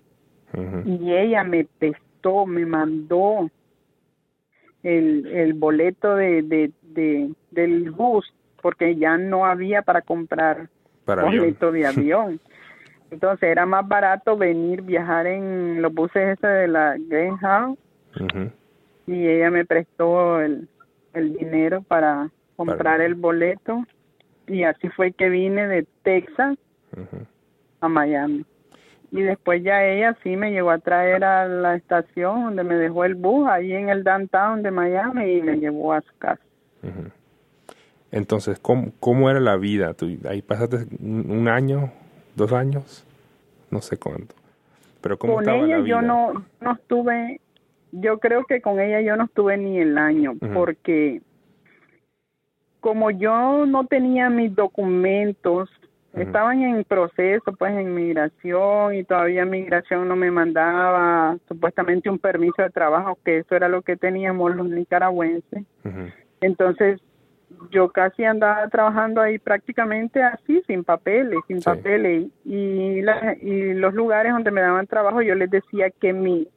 y 0.85 1.12
ella 1.12 1.44
me 1.44 1.64
prestó 1.79 2.06
me 2.47 2.67
mandó 2.67 3.51
el, 4.83 5.27
el 5.27 5.55
boleto 5.55 6.15
de, 6.15 6.43
de, 6.43 6.73
de 6.83 7.31
del 7.51 7.91
bus 7.91 8.33
porque 8.62 8.97
ya 8.97 9.17
no 9.17 9.47
había 9.47 9.83
para 9.83 10.03
comprar 10.03 10.69
boleto 11.05 11.71
de 11.71 11.87
avión. 11.87 12.41
Entonces 13.11 13.49
era 13.49 13.65
más 13.65 13.87
barato 13.87 14.37
venir, 14.37 14.83
viajar 14.83 15.27
en 15.27 15.81
los 15.81 15.95
buses 15.95 16.37
ese 16.37 16.47
de 16.47 16.69
la 16.69 16.97
Greyhound. 16.99 17.79
Y 19.07 19.29
ella 19.29 19.51
me 19.51 19.65
prestó 19.65 20.41
el, 20.41 20.69
el 21.15 21.35
dinero 21.35 21.83
para 21.83 22.29
comprar 22.57 23.01
el 23.01 23.15
boleto. 23.15 23.85
Y 24.49 24.65
así 24.65 24.89
fue 24.89 25.12
que 25.12 25.29
vine 25.29 25.69
de 25.69 25.87
Texas 26.03 26.59
a 27.81 27.89
Miami. 27.89 28.45
Y 29.12 29.23
después 29.23 29.62
ya 29.62 29.85
ella 29.85 30.16
sí 30.23 30.37
me 30.37 30.51
llegó 30.51 30.71
a 30.71 30.79
traer 30.79 31.25
a 31.25 31.47
la 31.47 31.77
estación 31.77 32.45
donde 32.45 32.64
me 32.64 32.75
dejó 32.75 33.05
el 33.05 33.14
bus, 33.14 33.49
ahí 33.49 33.73
en 33.73 33.88
el 33.88 34.05
downtown 34.05 34.62
de 34.62 34.71
Miami, 34.71 35.33
y 35.33 35.42
me 35.42 35.59
llevó 35.59 35.92
a 35.92 36.01
su 36.01 36.16
casa. 36.19 36.42
Entonces, 38.11 38.59
¿cómo, 38.59 38.92
cómo 39.01 39.31
era 39.31 39.40
la 39.40 39.57
vida? 39.57 39.95
¿Tú, 39.95 40.07
ahí 40.29 40.42
pasaste 40.42 40.87
un 41.01 41.49
año, 41.49 41.92
dos 42.35 42.53
años, 42.53 43.05
no 43.71 43.81
sé 43.81 43.97
cuánto. 43.97 44.35
Pero 45.01 45.19
¿cómo 45.19 45.35
con 45.35 45.49
ella 45.49 45.79
yo 45.81 46.03
no, 46.03 46.45
no 46.61 46.73
estuve, 46.73 47.40
yo 47.92 48.19
creo 48.19 48.45
que 48.45 48.61
con 48.61 48.81
ella 48.81 49.01
yo 49.01 49.16
no 49.16 49.25
estuve 49.25 49.57
ni 49.57 49.79
el 49.79 49.99
año, 49.99 50.35
porque 50.55 51.21
como 52.81 53.11
yo 53.11 53.66
no 53.66 53.87
tenía 53.87 54.31
mis 54.31 54.55
documentos, 54.55 55.69
estaban 56.17 56.63
en 56.63 56.85
proceso, 56.85 57.53
pues 57.59 57.73
en 57.73 57.95
migración 57.95 58.95
y 58.95 59.05
todavía 59.05 59.45
migración 59.45 60.09
no 60.09 60.17
me 60.17 60.31
mandaba 60.31 61.37
supuestamente 61.49 62.09
un 62.09 62.19
permiso 62.19 62.63
de 62.63 62.71
trabajo, 62.71 63.19
que 63.25 63.39
eso 63.39 63.55
era 63.55 63.69
lo 63.69 63.83
que 63.83 63.97
teníamos 63.97 64.55
los 64.57 64.69
nicaragüenses. 64.69 65.65
Entonces 66.41 67.01
yo 67.71 67.91
casi 67.91 68.25
andaba 68.25 68.69
trabajando 68.69 69.21
ahí 69.21 69.39
prácticamente 69.39 70.23
así, 70.23 70.63
sin 70.67 70.85
papeles, 70.85 71.39
sin 71.47 71.61
papeles. 71.63 72.29
Y, 72.45 73.03
y 73.43 73.75
los 73.75 73.95
lugares 73.95 74.33
donde 74.33 74.51
me 74.51 74.61
daban 74.61 74.87
trabajo, 74.87 75.23
yo 75.23 75.35
les 75.35 75.51
decía 75.51 75.91
que 75.91 76.13
mi, 76.13 76.49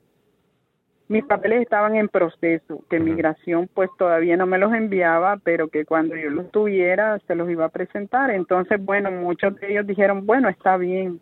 mis 1.09 1.25
papeles 1.25 1.63
estaban 1.63 1.95
en 1.95 2.07
proceso, 2.07 2.83
que 2.87 2.99
migración 2.99 3.67
pues 3.73 3.89
todavía 3.97 4.37
no 4.37 4.45
me 4.45 4.59
los 4.59 4.71
enviaba, 4.73 5.37
pero 5.43 5.67
que 5.67 5.83
cuando 5.83 6.15
yo 6.15 6.29
los 6.29 6.51
tuviera 6.51 7.17
se 7.25 7.33
los 7.33 7.49
iba 7.49 7.65
a 7.65 7.69
presentar. 7.69 8.29
Entonces, 8.29 8.79
bueno, 8.79 9.09
muchos 9.09 9.55
de 9.59 9.71
ellos 9.71 9.87
dijeron, 9.87 10.27
bueno, 10.27 10.49
está 10.49 10.77
bien. 10.77 11.19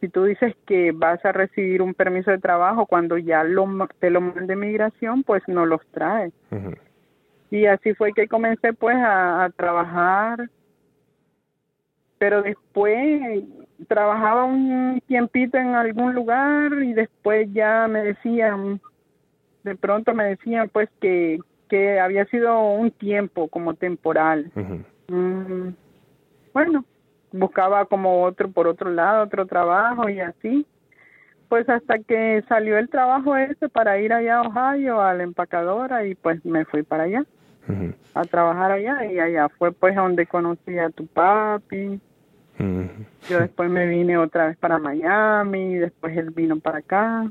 Si 0.00 0.08
tú 0.10 0.24
dices 0.24 0.54
que 0.66 0.92
vas 0.92 1.24
a 1.24 1.32
recibir 1.32 1.80
un 1.80 1.94
permiso 1.94 2.30
de 2.30 2.38
trabajo 2.38 2.84
cuando 2.84 3.16
ya 3.16 3.42
lo, 3.42 3.66
te 3.98 4.10
lo 4.10 4.20
mande 4.20 4.54
migración, 4.54 5.22
pues 5.22 5.42
no 5.46 5.64
los 5.64 5.80
trae. 5.92 6.30
Y 7.50 7.64
así 7.64 7.94
fue 7.94 8.12
que 8.12 8.28
comencé 8.28 8.74
pues 8.74 8.96
a, 8.98 9.50
trabajar, 9.56 10.50
pero 12.18 12.42
después 12.42 13.44
trabajaba 13.88 14.44
un 14.44 15.02
tiempito 15.06 15.56
en 15.56 15.74
algún 15.74 16.14
lugar 16.14 16.70
y 16.82 16.92
después 16.92 17.48
ya 17.54 17.88
me 17.88 18.02
decían, 18.02 18.78
de 19.66 19.74
pronto 19.74 20.14
me 20.14 20.24
decían 20.24 20.70
pues 20.72 20.88
que, 21.00 21.40
que 21.68 21.98
había 21.98 22.24
sido 22.26 22.70
un 22.70 22.92
tiempo 22.92 23.48
como 23.48 23.74
temporal. 23.74 24.52
Mm, 25.08 25.70
bueno, 26.54 26.84
buscaba 27.32 27.84
como 27.86 28.22
otro 28.22 28.48
por 28.48 28.68
otro 28.68 28.90
lado, 28.90 29.24
otro 29.24 29.44
trabajo 29.44 30.08
y 30.08 30.20
así. 30.20 30.64
Pues 31.48 31.68
hasta 31.68 31.98
que 31.98 32.44
salió 32.48 32.78
el 32.78 32.88
trabajo 32.88 33.36
ese 33.36 33.68
para 33.68 33.98
ir 33.98 34.12
allá 34.12 34.38
a 34.38 34.42
Ohio 34.42 35.00
a 35.00 35.14
la 35.14 35.24
empacadora 35.24 36.06
y 36.06 36.14
pues 36.14 36.44
me 36.44 36.64
fui 36.64 36.84
para 36.84 37.04
allá 37.04 37.24
a 38.14 38.24
trabajar 38.24 38.70
allá 38.70 39.04
y 39.04 39.18
allá 39.18 39.48
fue 39.48 39.72
pues 39.72 39.96
donde 39.96 40.26
conocí 40.26 40.78
a 40.78 40.90
tu 40.90 41.06
papi. 41.08 42.00
Yo 43.28 43.40
después 43.40 43.68
me 43.68 43.86
vine 43.86 44.16
otra 44.16 44.46
vez 44.46 44.56
para 44.56 44.78
Miami, 44.78 45.72
y 45.72 45.78
después 45.78 46.16
él 46.16 46.30
vino 46.30 46.60
para 46.60 46.78
acá. 46.78 47.30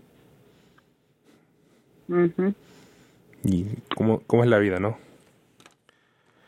¿Y 3.44 3.68
cómo, 3.96 4.22
cómo 4.28 4.44
es 4.44 4.50
la 4.50 4.60
vida, 4.60 4.80
no? 4.80 4.98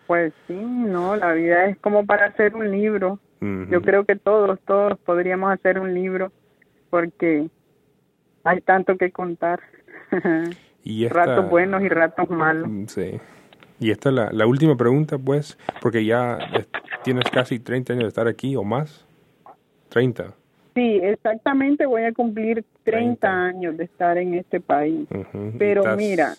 Pues 0.07 0.33
sí, 0.47 0.53
no, 0.55 1.15
la 1.15 1.33
vida 1.33 1.65
es 1.65 1.77
como 1.77 2.05
para 2.05 2.27
hacer 2.27 2.55
un 2.55 2.71
libro. 2.71 3.19
Yo 3.39 3.83
creo 3.83 4.03
que 4.03 4.15
todos, 4.15 4.59
todos 4.61 4.97
podríamos 4.99 5.51
hacer 5.51 5.79
un 5.79 5.93
libro 5.93 6.31
porque 6.89 7.49
hay 8.43 8.61
tanto 8.61 8.97
que 8.97 9.11
contar. 9.11 9.61
y 10.83 11.07
ratos 11.07 11.49
buenos 11.49 11.83
y 11.83 11.89
ratos 11.89 12.29
malos. 12.29 12.67
Mm, 12.67 12.85
sí. 12.85 13.19
Y 13.79 13.91
esta 13.91 14.09
es 14.09 14.15
la, 14.15 14.31
la 14.31 14.47
última 14.47 14.75
pregunta, 14.75 15.19
pues, 15.19 15.57
porque 15.81 16.03
ya 16.03 16.39
tienes 17.03 17.29
casi 17.29 17.59
30 17.59 17.93
años 17.93 18.03
de 18.03 18.09
estar 18.09 18.27
aquí 18.27 18.55
o 18.55 18.63
más. 18.63 19.05
30. 19.89 20.33
Sí, 20.77 20.99
exactamente 21.01 21.87
voy 21.87 22.03
a 22.03 22.13
cumplir 22.13 22.63
30, 22.83 23.27
años 23.27 23.75
de 23.77 23.85
estar 23.85 24.15
en 24.19 24.35
este 24.35 24.61
país. 24.61 25.07
Pero 25.57 25.95
mira. 25.95 26.35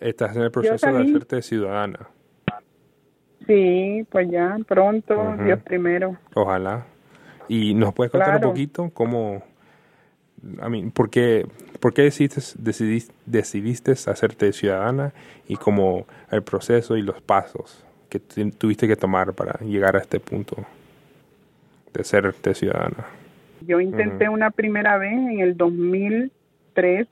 Estás 0.00 0.34
en 0.34 0.42
el 0.42 0.50
proceso 0.50 0.92
de 0.92 1.02
hacerte 1.04 1.40
ciudadana. 1.40 2.08
Sí, 3.46 4.04
pues 4.10 4.28
ya, 4.28 4.58
pronto, 4.66 5.36
Dios 5.44 5.60
primero. 5.62 6.18
Ojalá. 6.34 6.84
¿Y 7.46 7.74
nos 7.74 7.94
puedes 7.94 8.10
contar 8.10 8.44
un 8.44 8.50
poquito 8.50 8.90
cómo, 8.92 9.40
I 10.42 10.68
mean, 10.68 10.90
¿por 10.90 11.08
qué, 11.08 11.46
por 11.78 11.94
qué 11.94 12.02
decidiste, 12.02 12.40
decidiste, 12.58 13.14
decidiste 13.24 13.92
hacerte 13.92 14.52
ciudadana 14.52 15.12
y 15.46 15.54
como 15.54 16.08
el 16.32 16.42
proceso 16.42 16.96
y 16.96 17.02
los 17.02 17.22
pasos 17.22 17.84
que 18.08 18.18
tuviste 18.18 18.88
que 18.88 18.96
tomar 18.96 19.32
para 19.32 19.60
llegar 19.60 19.94
a 19.94 20.00
este 20.00 20.18
punto 20.18 20.56
de 21.92 22.02
serte 22.02 22.52
ciudadana? 22.52 23.19
Yo 23.66 23.80
intenté 23.80 24.28
una 24.28 24.50
primera 24.50 24.98
vez 24.98 25.12
en 25.12 25.40
el 25.40 25.56
2003, 25.56 27.06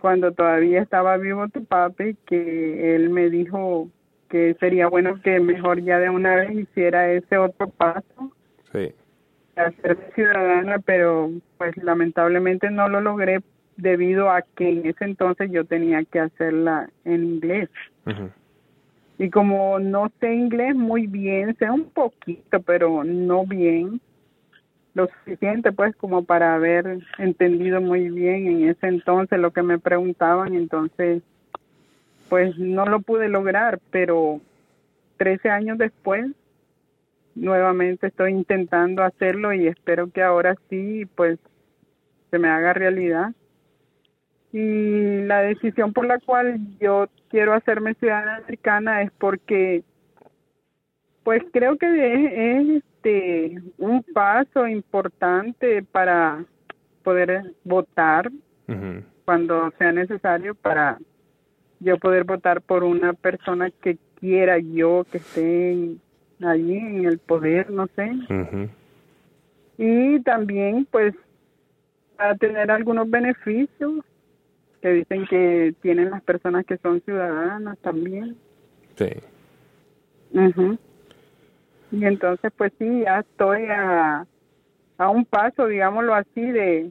cuando 0.00 0.32
todavía 0.32 0.82
estaba 0.82 1.16
vivo 1.16 1.48
tu 1.48 1.64
papi, 1.64 2.16
que 2.26 2.96
él 2.96 3.10
me 3.10 3.30
dijo 3.30 3.88
que 4.28 4.54
sería 4.60 4.88
bueno 4.88 5.20
que 5.22 5.40
mejor 5.40 5.80
ya 5.82 5.98
de 5.98 6.10
una 6.10 6.36
vez 6.36 6.52
hiciera 6.52 7.10
ese 7.12 7.36
otro 7.36 7.68
paso. 7.68 8.32
Sí 8.72 8.94
ser 9.82 9.98
ciudadana, 10.14 10.78
pero 10.78 11.30
pues 11.58 11.76
lamentablemente 11.76 12.70
no 12.70 12.88
lo 12.88 13.00
logré 13.00 13.40
debido 13.76 14.30
a 14.30 14.42
que 14.42 14.68
en 14.68 14.86
ese 14.86 15.04
entonces 15.04 15.50
yo 15.50 15.64
tenía 15.64 16.04
que 16.04 16.20
hacerla 16.20 16.90
en 17.04 17.24
inglés. 17.24 17.68
Y 19.18 19.28
como 19.30 19.78
no 19.78 20.10
sé 20.20 20.34
inglés 20.34 20.74
muy 20.74 21.06
bien, 21.06 21.54
sé 21.58 21.70
un 21.70 21.90
poquito, 21.90 22.60
pero 22.62 23.04
no 23.04 23.44
bien, 23.44 24.00
lo 24.94 25.06
suficiente 25.06 25.72
pues 25.72 25.94
como 25.96 26.24
para 26.24 26.54
haber 26.54 26.98
entendido 27.18 27.80
muy 27.80 28.10
bien 28.10 28.46
en 28.46 28.68
ese 28.68 28.88
entonces 28.88 29.38
lo 29.38 29.52
que 29.52 29.62
me 29.62 29.78
preguntaban, 29.78 30.54
entonces 30.54 31.22
pues 32.30 32.56
no 32.58 32.86
lo 32.86 33.00
pude 33.00 33.28
lograr, 33.28 33.80
pero 33.90 34.40
13 35.20 35.50
años 35.50 35.76
después, 35.76 36.30
nuevamente 37.34 38.06
estoy 38.06 38.30
intentando 38.30 39.02
hacerlo 39.02 39.52
y 39.52 39.66
espero 39.66 40.10
que 40.10 40.22
ahora 40.22 40.54
sí, 40.70 41.06
pues, 41.14 41.38
se 42.30 42.38
me 42.38 42.48
haga 42.48 42.72
realidad. 42.72 43.32
Y 44.52 45.22
la 45.24 45.42
decisión 45.42 45.92
por 45.92 46.06
la 46.06 46.20
cual 46.20 46.58
yo 46.80 47.08
quiero 47.28 47.52
hacerme 47.52 47.94
ciudadana 47.94 48.36
americana 48.36 49.02
es 49.02 49.10
porque, 49.18 49.82
pues, 51.22 51.42
creo 51.52 51.76
que 51.76 52.76
es, 52.76 52.82
este 53.02 53.60
un 53.78 54.02
paso 54.02 54.66
importante 54.66 55.82
para 55.82 56.44
poder 57.02 57.54
votar 57.64 58.30
cuando 59.24 59.72
sea 59.78 59.90
necesario 59.90 60.54
para 60.54 60.98
yo 61.80 61.98
poder 61.98 62.24
votar 62.24 62.60
por 62.60 62.84
una 62.84 63.14
persona 63.14 63.70
que 63.70 63.98
quiera 64.20 64.58
yo 64.58 65.04
que 65.10 65.18
esté 65.18 65.96
allí 66.40 66.76
en 66.76 67.04
el 67.06 67.18
poder, 67.18 67.70
no 67.70 67.88
sé. 67.96 68.12
Y 69.76 70.20
también, 70.20 70.86
pues, 70.90 71.14
a 72.18 72.34
tener 72.36 72.70
algunos 72.70 73.10
beneficios 73.10 74.04
que 74.82 74.92
dicen 74.92 75.26
que 75.26 75.74
tienen 75.80 76.10
las 76.10 76.22
personas 76.22 76.64
que 76.64 76.76
son 76.78 77.00
ciudadanas 77.00 77.78
también. 77.78 78.36
Sí. 78.94 79.10
Y 81.92 82.04
entonces, 82.04 82.52
pues 82.56 82.72
sí, 82.78 83.02
ya 83.04 83.20
estoy 83.20 83.66
a, 83.66 84.26
a 84.98 85.08
un 85.08 85.24
paso, 85.24 85.66
digámoslo 85.66 86.14
así, 86.14 86.40
de, 86.40 86.90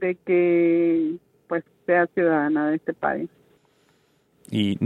de 0.00 0.14
que 0.26 1.16
pues 1.48 1.64
sea 1.86 2.06
ciudadana 2.08 2.70
de 2.70 2.76
este 2.76 2.92
país. 2.92 3.30
¿Y 4.52 4.76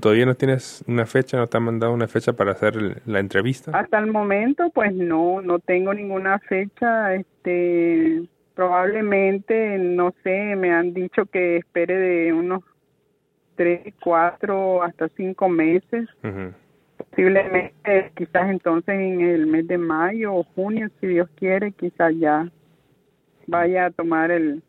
todavía 0.00 0.24
no 0.24 0.34
tienes 0.34 0.82
una 0.88 1.04
fecha, 1.04 1.36
no 1.36 1.46
te 1.46 1.58
han 1.58 1.64
mandado 1.64 1.92
una 1.92 2.08
fecha 2.08 2.32
para 2.32 2.52
hacer 2.52 3.02
la 3.06 3.20
entrevista? 3.20 3.70
Hasta 3.78 3.98
el 3.98 4.06
momento, 4.06 4.70
pues 4.70 4.94
no, 4.94 5.42
no 5.42 5.58
tengo 5.58 5.92
ninguna 5.92 6.38
fecha. 6.38 7.14
Este, 7.14 8.22
probablemente, 8.54 9.76
no 9.78 10.14
sé, 10.22 10.56
me 10.56 10.72
han 10.72 10.94
dicho 10.94 11.26
que 11.26 11.58
espere 11.58 11.98
de 11.98 12.32
unos 12.32 12.62
tres, 13.54 13.92
cuatro, 14.02 14.82
hasta 14.82 15.08
cinco 15.10 15.48
meses. 15.48 16.08
Posiblemente, 16.96 18.12
quizás 18.16 18.50
entonces 18.50 18.94
en 18.94 19.20
el 19.20 19.46
mes 19.46 19.66
de 19.66 19.78
mayo 19.78 20.34
o 20.34 20.44
junio, 20.44 20.88
si 21.00 21.06
Dios 21.08 21.28
quiere, 21.36 21.72
quizás 21.72 22.12
ya 22.18 22.50
vaya 23.46 23.86
a 23.86 23.90
tomar 23.90 24.30
el, 24.30 24.62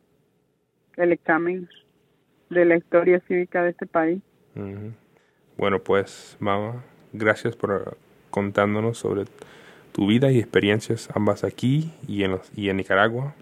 el 0.98 1.12
examen 1.12 1.70
de 2.50 2.66
la 2.66 2.78
historia 2.78 3.22
cívica 3.28 3.64
de 3.64 3.72
este 3.72 3.86
país. 3.86 4.22
Bueno, 5.58 5.80
pues, 5.80 6.38
mamá, 6.40 6.84
gracias 7.12 7.56
por 7.56 7.98
contándonos 8.30 8.98
sobre 8.98 9.26
tu 9.92 10.08
vida 10.08 10.32
y 10.32 10.40
experiencias 10.40 11.10
ambas 11.14 11.44
aquí 11.44 11.92
y 12.08 12.24
en, 12.24 12.32
los, 12.32 12.52
y 12.56 12.70
en 12.70 12.78
Nicaragua. 12.78 13.36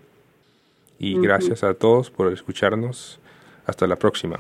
Y 1.00 1.20
gracias 1.20 1.64
a 1.64 1.74
todos 1.74 2.12
por 2.12 2.32
escucharnos. 2.32 3.20
Hasta 3.66 3.88
la 3.88 3.96
próxima. 3.96 4.40